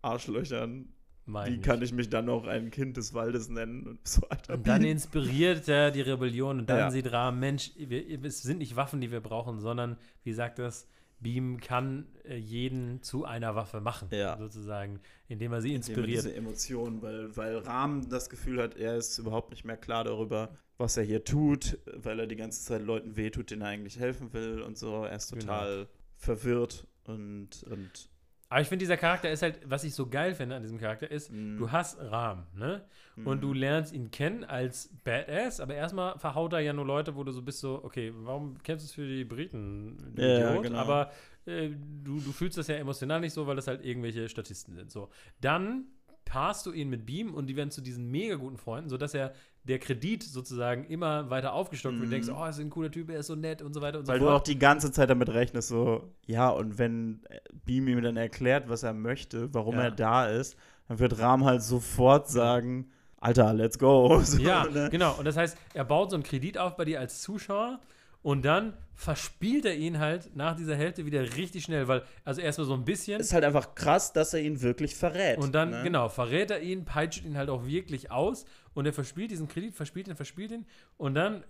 [0.04, 0.90] Arschlöchern,
[1.26, 3.88] Mein wie kann ich mich dann noch ein Kind des Waldes nennen?
[3.88, 6.92] Und so, Alter, Und dann inspiriert er die Rebellion und dann Ja.
[6.92, 10.88] sieht Ra, Mensch, wir, es sind nicht Waffen, die wir brauchen, sondern, wie sagt das,
[11.20, 14.38] Beam kann äh, jeden zu einer Waffe machen, Ja.
[14.38, 15.00] sozusagen,
[15.30, 16.26] indem er sie er inspiriert.
[16.26, 20.58] Diese Emotionen, weil, weil Rahm das Gefühl hat, er ist überhaupt nicht mehr klar darüber,
[20.78, 24.34] was er hier tut, weil er die ganze Zeit Leuten wehtut, denen er eigentlich helfen
[24.34, 25.06] will und so.
[25.06, 25.44] Er ist Genau.
[25.46, 25.88] total
[26.18, 28.10] verwirrt und, und
[28.54, 31.10] Aber ich finde, dieser Charakter ist halt, was ich so geil finde an diesem Charakter
[31.10, 31.58] ist, Mm.
[31.58, 32.84] du hast Ram, ne?
[33.26, 33.42] Und Mhm.
[33.42, 37.32] du lernst ihn kennen als Badass, aber erstmal verhaut er ja nur Leute, wo du
[37.32, 40.14] so bist so, okay, warum kennst du es für die Briten?
[40.16, 40.64] Ja, Idiot?
[40.66, 40.78] genau.
[40.78, 41.10] Aber
[41.48, 41.70] äh,
[42.04, 44.92] du, du fühlst das ja emotional nicht so, weil das halt irgendwelche Statisten sind.
[44.92, 45.10] So.
[45.42, 45.86] Dann
[46.34, 49.34] paarst du ihn mit Beam und die werden zu diesen mega guten Freunden, sodass er
[49.66, 52.06] der Kredit sozusagen immer weiter aufgestockt wird.
[52.08, 54.06] Du denkst, oh, ist ein cooler Typ, er ist so nett und so weiter und
[54.06, 54.08] Mhm.
[54.08, 54.48] weil so du auch fort.
[54.48, 57.22] die ganze Zeit damit rechnest, so, ja, und wenn
[57.66, 59.84] Beam ihm dann erklärt, was er möchte, warum Ja.
[59.84, 60.58] er da ist,
[60.88, 62.90] dann wird Rahm halt sofort sagen,
[63.22, 64.20] Alter, let's go.
[64.26, 64.90] So, Ja, ne?
[64.92, 65.14] genau.
[65.18, 67.80] Und das heißt, er baut so einen Kredit auf bei dir als Zuschauer
[68.24, 72.66] und dann verspielt er ihn halt nach dieser Hälfte wieder richtig schnell, weil, also erstmal
[72.68, 75.38] so ein bisschen Ist halt einfach krass, dass er ihn wirklich verrät.
[75.40, 75.82] und dann, ne?
[75.84, 79.76] genau, verrät er ihn, peitscht ihn halt auch wirklich aus und er verspielt diesen Kredit,
[79.76, 80.66] verspielt ihn, verspielt ihn
[80.98, 81.44] und dann,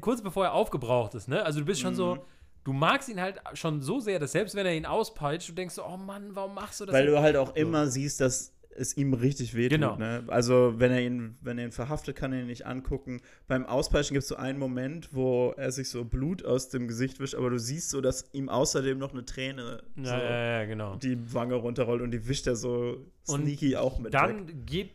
[0.00, 1.96] kurz bevor er aufgebraucht ist, ne, also du bist schon Mhm.
[1.96, 2.24] so,
[2.64, 5.74] du magst ihn halt schon so sehr, dass selbst wenn er ihn auspeitscht, du denkst
[5.76, 6.94] so, oh Mann, warum machst du das?
[6.94, 9.80] Weil du halt auch immer siehst, dass es ihm richtig wehtut.
[9.80, 9.96] Genau.
[9.96, 10.24] Ne?
[10.28, 13.20] Also, wenn er, ihn, wenn er ihn verhaftet, kann er ihn nicht angucken.
[13.48, 17.20] Beim Auspeitschen gibt es so einen Moment, wo er sich so Blut aus dem Gesicht
[17.20, 20.64] wischt, aber du siehst so, dass ihm außerdem noch eine Träne ja, so ja, ja,
[20.64, 20.96] genau.
[20.96, 24.12] die Wange runterrollt und die wischt er so Und sneaky auch mit.
[24.14, 24.90] Dann geht,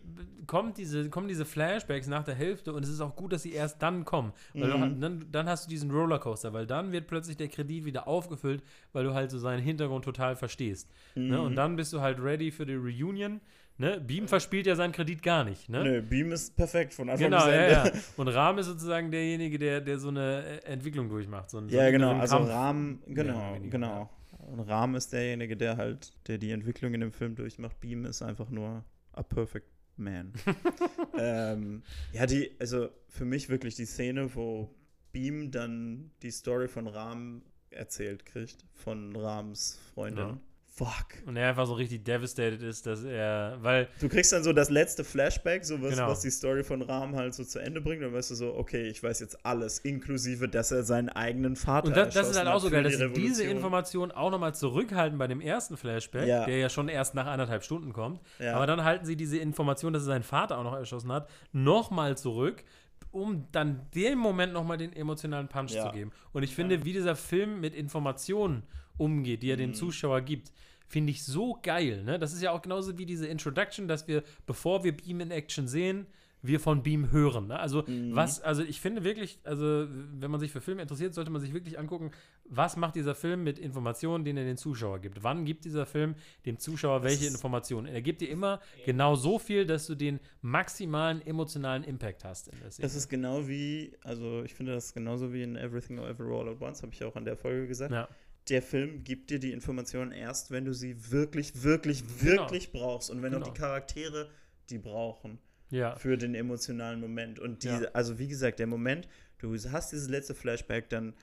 [0.47, 3.53] kommt diese, kommen diese Flashbacks nach der Hälfte und es ist auch gut, dass sie
[3.53, 4.34] erst dann kommen.
[4.53, 5.01] Weil du, Mhm.
[5.01, 8.63] dann, dann hast du diesen Rollercoaster, weil dann wird plötzlich der Kredit wieder aufgefüllt,
[8.93, 10.89] weil du halt so seinen Hintergrund total verstehst.
[11.15, 11.38] Ne?
[11.38, 11.45] Mhm.
[11.45, 13.39] Und dann bist du halt ready für die Reunion.
[13.80, 14.01] Ne?
[14.01, 15.69] Beam verspielt ja seinen Kredit gar nicht.
[15.69, 15.84] Ne?
[15.84, 17.91] Nö, Beam ist perfekt von Anfang Genau, bis ja, Ende.
[17.95, 18.01] ja.
[18.17, 21.49] Und Rahm ist sozusagen derjenige, der, der so eine Entwicklung durchmacht.
[21.51, 22.17] So so Ja, einen genau.
[22.17, 22.38] Also.
[22.38, 24.09] Rahm, genau, genau.
[24.48, 27.80] Und Rahm ist derjenige, der halt, der die Entwicklung in dem Film durchmacht.
[27.82, 29.68] Beam ist einfach nur a perfect
[29.98, 30.32] man.
[31.18, 31.84] ähm,
[32.14, 34.74] ja, die, also für mich wirklich die Szene, wo
[35.12, 37.41] Beam dann die Story von Rahm
[37.72, 40.26] erzählt kriegt, von Rahms Freundin.
[40.26, 40.39] Ja.
[40.78, 41.07] Fuck.
[41.25, 44.69] Und er einfach so richtig devastated ist, dass er, weil Du kriegst dann so das
[44.69, 46.07] letzte Flashback, so was, Genau.
[46.07, 48.03] was die Story von Rahm halt so zu Ende bringt.
[48.03, 51.88] Dann weißt du so, okay, ich weiß jetzt alles, inklusive, dass er seinen eigenen Vater
[51.88, 53.43] Und das, das ist halt auch so geil, dass sie diese.
[53.43, 56.45] Information auch nochmal zurückhalten bei dem ersten Flashback, Ja.
[56.45, 58.21] der ja schon erst nach anderthalb Stunden kommt.
[58.38, 58.55] Ja.
[58.55, 62.15] Aber dann halten sie diese Information, dass er seinen Vater auch noch erschossen hat, nochmal
[62.17, 62.63] zurück,
[63.11, 65.88] um dann dem Moment nochmal den emotionalen Punch Ja.
[65.88, 66.11] zu geben.
[66.34, 68.61] Und ich finde, wie dieser Film mit Informationen
[68.97, 69.61] umgeht, die er Mhm.
[69.61, 70.51] dem Zuschauer gibt,
[70.88, 72.03] finde ich so geil.
[72.03, 72.17] Ne?
[72.17, 75.67] Das ist ja auch genauso wie diese Introduction, dass wir, bevor wir Beam in Action
[75.67, 76.07] sehen,
[76.43, 77.47] wir von Beam hören.
[77.47, 77.59] Ne?
[77.59, 78.15] Also, Mhm.
[78.15, 81.51] was, also ich finde wirklich, also wenn man sich für Filme interessiert, sollte man sich
[81.51, 82.11] wirklich angucken,
[82.45, 85.23] was macht dieser Film mit Informationen, den er den Zuschauer gibt.
[85.23, 86.13] Wann gibt dieser Film
[86.45, 87.88] dem Zuschauer welche Informationen?
[87.88, 92.59] Er gibt dir immer genau so viel, dass du den maximalen emotionalen Impact hast in
[92.61, 92.85] der Szene.
[92.88, 96.61] Das ist genau wie, also ich finde das genauso wie in Everything Everywhere All at
[96.61, 97.91] Once, habe ich auch an der Folge gesagt.
[97.91, 98.07] ja.
[98.50, 102.43] Der Film gibt dir die Informationen erst, wenn du sie wirklich, wirklich, Genau.
[102.43, 103.52] wirklich brauchst und wenn auch Genau.
[103.54, 104.30] die Charaktere
[104.70, 105.39] die brauchen
[105.70, 105.95] ja.
[105.95, 107.39] für den emotionalen Moment.
[107.39, 107.82] Und die, Ja.
[107.93, 109.08] also wie gesagt, der Moment,
[109.39, 111.14] du hast dieses letzte Flashback, dann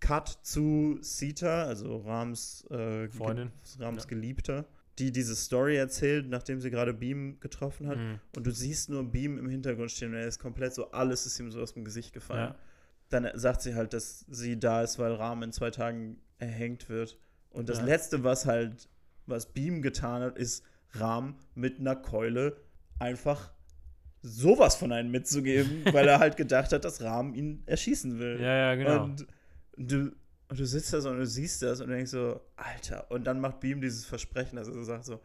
[0.00, 3.50] Cut zu Sita, also Rams, äh, Freundin.
[3.76, 4.08] Ge Rams Ja.
[4.08, 4.64] Geliebter,
[4.98, 7.98] die diese Story erzählt, nachdem sie gerade Beam getroffen hat.
[7.98, 8.20] Mhm.
[8.36, 11.38] Und du siehst nur Beam im Hintergrund stehen und er ist komplett so, alles ist
[11.40, 12.54] ihm so aus dem Gesicht gefallen.
[13.08, 17.18] Dann sagt sie halt, dass sie da ist, weil Rahm in zwei Tagen erhängt wird.
[17.50, 17.84] Und das Ja.
[17.84, 18.88] Letzte, was halt,
[19.26, 22.56] was Beam getan hat, ist Rahm mit einer Keule
[22.98, 23.52] einfach
[24.22, 28.40] sowas von einem mitzugeben, weil er halt gedacht hat, dass Rahm ihn erschießen will.
[28.40, 29.04] Ja, ja, genau.
[29.04, 29.26] Und
[29.76, 30.12] du,
[30.50, 33.10] Und du sitzt da so und du siehst das und denkst so, Alter.
[33.10, 35.20] Und dann macht Beam dieses Versprechen, dass er so sagt so,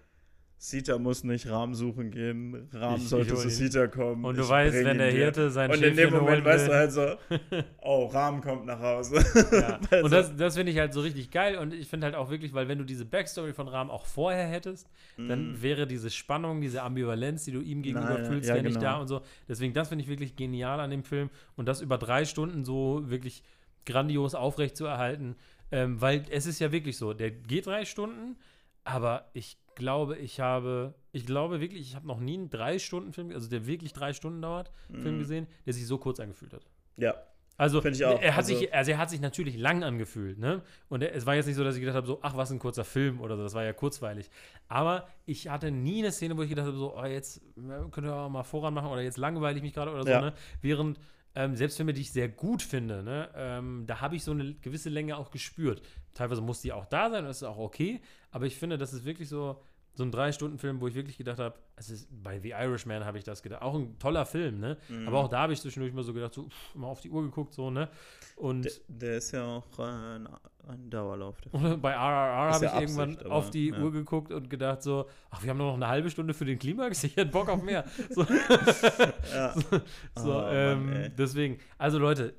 [0.58, 3.49] Sita muss nicht Rahmen suchen gehen, Rahmen Ich- sollte ich zu.
[3.49, 4.24] Sita kommen.
[4.24, 5.12] Und du weißt, wenn der.
[5.12, 7.16] Hirte sein Und in dem Schäfchen Moment weißt du halt so,
[7.82, 9.16] oh, Rahmen kommt nach Hause.
[9.51, 9.78] Ja.
[9.91, 12.30] Also- Und das, das finde ich halt so richtig geil und ich finde halt auch
[12.30, 14.88] wirklich, weil wenn du diese Backstory von Rahm auch vorher hättest,
[15.18, 15.62] dann Mhm.
[15.62, 18.91] wäre diese Spannung, diese Ambivalenz, die du ihm gegenüber Nein, fühlst, ja, ja, nicht genau.
[18.91, 19.22] da und so.
[19.49, 23.01] Deswegen, das finde ich wirklich genial an dem Film und das über drei Stunden so
[23.10, 23.43] wirklich
[23.86, 25.36] grandios aufrecht zu erhalten,
[25.74, 28.38] ähm, weil es ist ja wirklich so, der geht drei Stunden,
[28.86, 33.13] aber ich glaube, ich habe, ich glaube wirklich, ich habe noch nie einen drei Stunden
[33.13, 35.19] Film, also der wirklich drei Stunden dauert, Film Mhm.
[35.19, 36.65] gesehen, der sich so kurz angefühlt hat.
[36.97, 37.15] Ja,
[37.55, 37.82] Also.
[37.84, 40.63] Er, hat Also- sich, also er hat sich natürlich lang angefühlt, ne?
[40.89, 42.57] Und er, es war jetzt nicht so, dass ich gedacht habe, so, ach, was ein
[42.57, 44.30] kurzer Film oder so, das war ja kurzweilig.
[44.67, 48.07] Aber ich hatte nie eine Szene, wo ich gedacht habe, so, oh, jetzt äh, könnt
[48.07, 50.21] ihr auch mal voran machen oder jetzt langweile ich mich gerade oder so, Ja.
[50.21, 50.34] ne?
[50.61, 50.99] Während
[51.36, 54.53] ähm, selbst Filme, die ich sehr gut finde, ne, ähm, da habe ich so eine
[54.55, 55.82] gewisse Länge auch gespürt.
[56.14, 58.01] Teilweise muss die auch da sein, das ist auch okay,
[58.32, 59.59] aber ich finde, das ist wirklich so,
[59.95, 63.24] so ein Drei-Stunden-Film, wo ich wirklich gedacht habe, es ist, bei The Irishman habe ich
[63.24, 64.78] das gedacht, auch ein toller Film, ne?
[64.89, 65.07] Mhm.
[65.07, 67.22] Aber auch da habe ich zwischendurch mal so gedacht, so, pff, mal auf die Uhr
[67.24, 67.89] geguckt, so, ne?
[68.36, 70.28] Und der, der ist ja auch äh, ein,
[70.68, 71.36] ein Dauerlauf.
[71.82, 73.80] Bei RRR habe ja ich irgendwann Absicht, aber, auf die ja.
[73.80, 76.57] Uhr geguckt und gedacht so, ach, wir haben nur noch eine halbe Stunde für den
[76.57, 77.86] Klimax, ich hätte Bock auf mehr.
[78.09, 78.26] So,
[79.34, 79.53] ja.
[79.59, 79.82] so
[80.18, 81.09] Oh, Mann, ähm, ey.
[81.16, 82.34] deswegen, also Leute,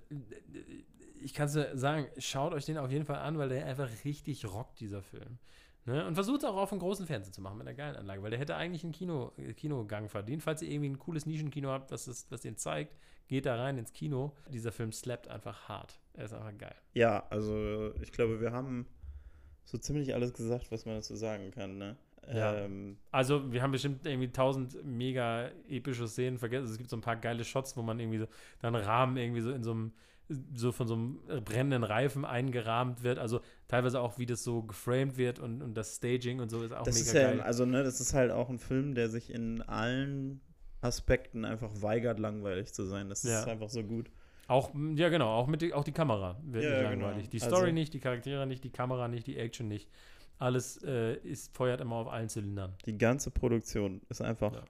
[1.25, 3.89] ich kann es nur sagen, schaut euch den auf jeden Fall an, weil der einfach
[4.05, 5.39] richtig rockt, dieser Film.
[5.87, 6.07] Ne?
[6.07, 8.31] Und versucht es auch auf einem großen Fernseher zu machen mit einer geilen Anlage, weil
[8.31, 10.43] der hätte eigentlich einen Kino, äh, Kinogang verdient.
[10.43, 12.97] Falls ihr irgendwie ein cooles Nischenkino habt, das, das, das den zeigt,
[13.29, 14.35] geht da rein ins Kino.
[14.49, 15.99] Dieser Film slappt einfach hart.
[16.15, 16.75] Er ist einfach geil.
[16.95, 18.87] ja, also ich glaube, wir haben
[19.65, 21.79] so ziemlich alles gesagt, was man dazu sagen kann.
[21.79, 21.97] Ne?
[22.33, 22.55] Ja.
[22.55, 26.71] Ähm, Also, wir haben bestimmt irgendwie tausend mega epische Szenen vergessen.
[26.71, 28.27] Es gibt so ein paar geile Shots, wo man irgendwie so
[28.61, 29.93] dann Rahmen irgendwie so in so einem,
[30.55, 33.19] so von so einem brennenden Reifen eingerahmt wird.
[33.19, 36.73] Also teilweise auch, wie das so geframed wird und, und das Staging und so ist
[36.73, 37.41] auch das mega ist ja, geil.
[37.41, 40.41] also ne, das ist halt auch ein Film, der sich in allen
[40.81, 43.09] Aspekten einfach weigert, langweilig zu sein.
[43.09, 43.41] Das Ja.
[43.41, 44.11] ist einfach so gut.
[44.49, 47.17] Auch, ja genau, auch mit die, auch die Kamera wird Ja, nicht ja, langweilig.
[47.23, 47.31] genau.
[47.31, 49.89] Die Story Also- nicht, die Charaktere nicht, die Kamera nicht, die Action nicht.
[50.39, 52.75] Alles äh, ist, feuert immer auf allen Zylindern.
[52.87, 54.65] Die ganze Produktion ist einfach Ja.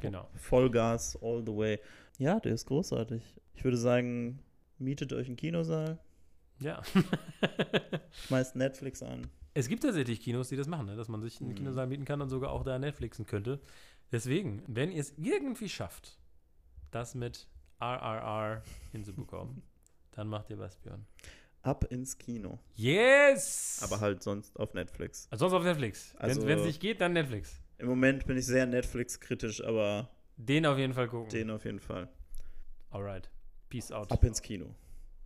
[0.00, 0.28] Genau.
[0.34, 1.78] Vollgas all the way.
[2.18, 3.22] Ja, der ist großartig.
[3.54, 4.40] Ich würde sagen,
[4.78, 5.98] mietet euch einen Kinosaal,
[6.60, 6.82] Ja.
[8.26, 9.28] schmeißt Netflix an.
[9.54, 10.96] Es gibt tatsächlich Kinos, die das machen, ne?
[10.96, 11.54] dass man sich einen Mhm.
[11.56, 13.60] Kinosaal mieten kann und sogar auch da Netflixen könnte.
[14.12, 16.18] Deswegen, wenn ihr es irgendwie schafft,
[16.90, 17.48] das mit
[17.80, 18.62] RRR
[18.92, 19.62] hinzubekommen,
[20.12, 21.06] dann macht ihr was, Björn.
[21.62, 22.58] Ab ins Kino.
[22.74, 23.80] Yes!
[23.82, 25.28] Aber halt sonst auf Netflix.
[25.30, 26.14] Also sonst auf Netflix.
[26.16, 27.60] Also- wenn es nicht geht, dann Netflix.
[27.78, 31.30] Im Moment bin ich sehr Netflix-kritisch, aber Den auf jeden Fall gucken.
[31.30, 32.08] den auf jeden Fall.
[32.90, 33.30] Alright.
[33.74, 34.06] Peace out.
[34.12, 34.72] Ab ins Kino.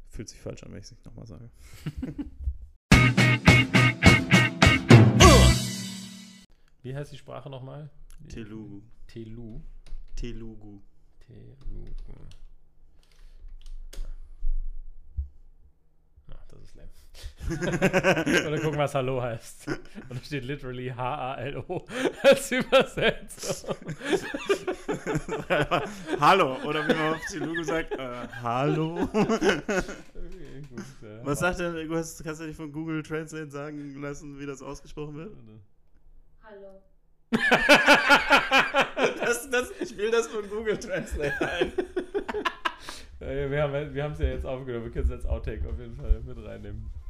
[0.09, 1.51] Fühlt sich falsch an, wenn ich es nicht nochmal sage.
[6.82, 7.90] Wie heißt die Sprache nochmal?
[8.30, 8.80] Telugu.
[9.07, 9.61] Telu.
[10.16, 10.80] Telugu.
[11.26, 11.92] Telugu.
[16.30, 16.88] Ach, das ist lame.
[17.49, 19.68] Oder gucken, was Hallo heißt.
[19.68, 21.86] Und da steht literally H-A-L-O
[22.22, 23.76] als Übersetzung.
[26.20, 29.09] hallo, oder wie man auf Telugu sagt, äh, hallo.
[29.14, 29.62] Okay,
[30.68, 31.24] gut, ja.
[31.24, 34.62] Was sagt denn, du hast, kannst du nicht von Google Translate sagen lassen, wie das
[34.62, 35.36] ausgesprochen wird?
[36.42, 36.82] Hallo.
[39.20, 41.72] Das, das, ich will das von Google Translate ein.
[43.20, 44.84] Ja, wir haben wir haben es ja jetzt aufgenommen.
[44.84, 46.86] Wir können es als Outtake auf jeden Fall mit reinnehmen.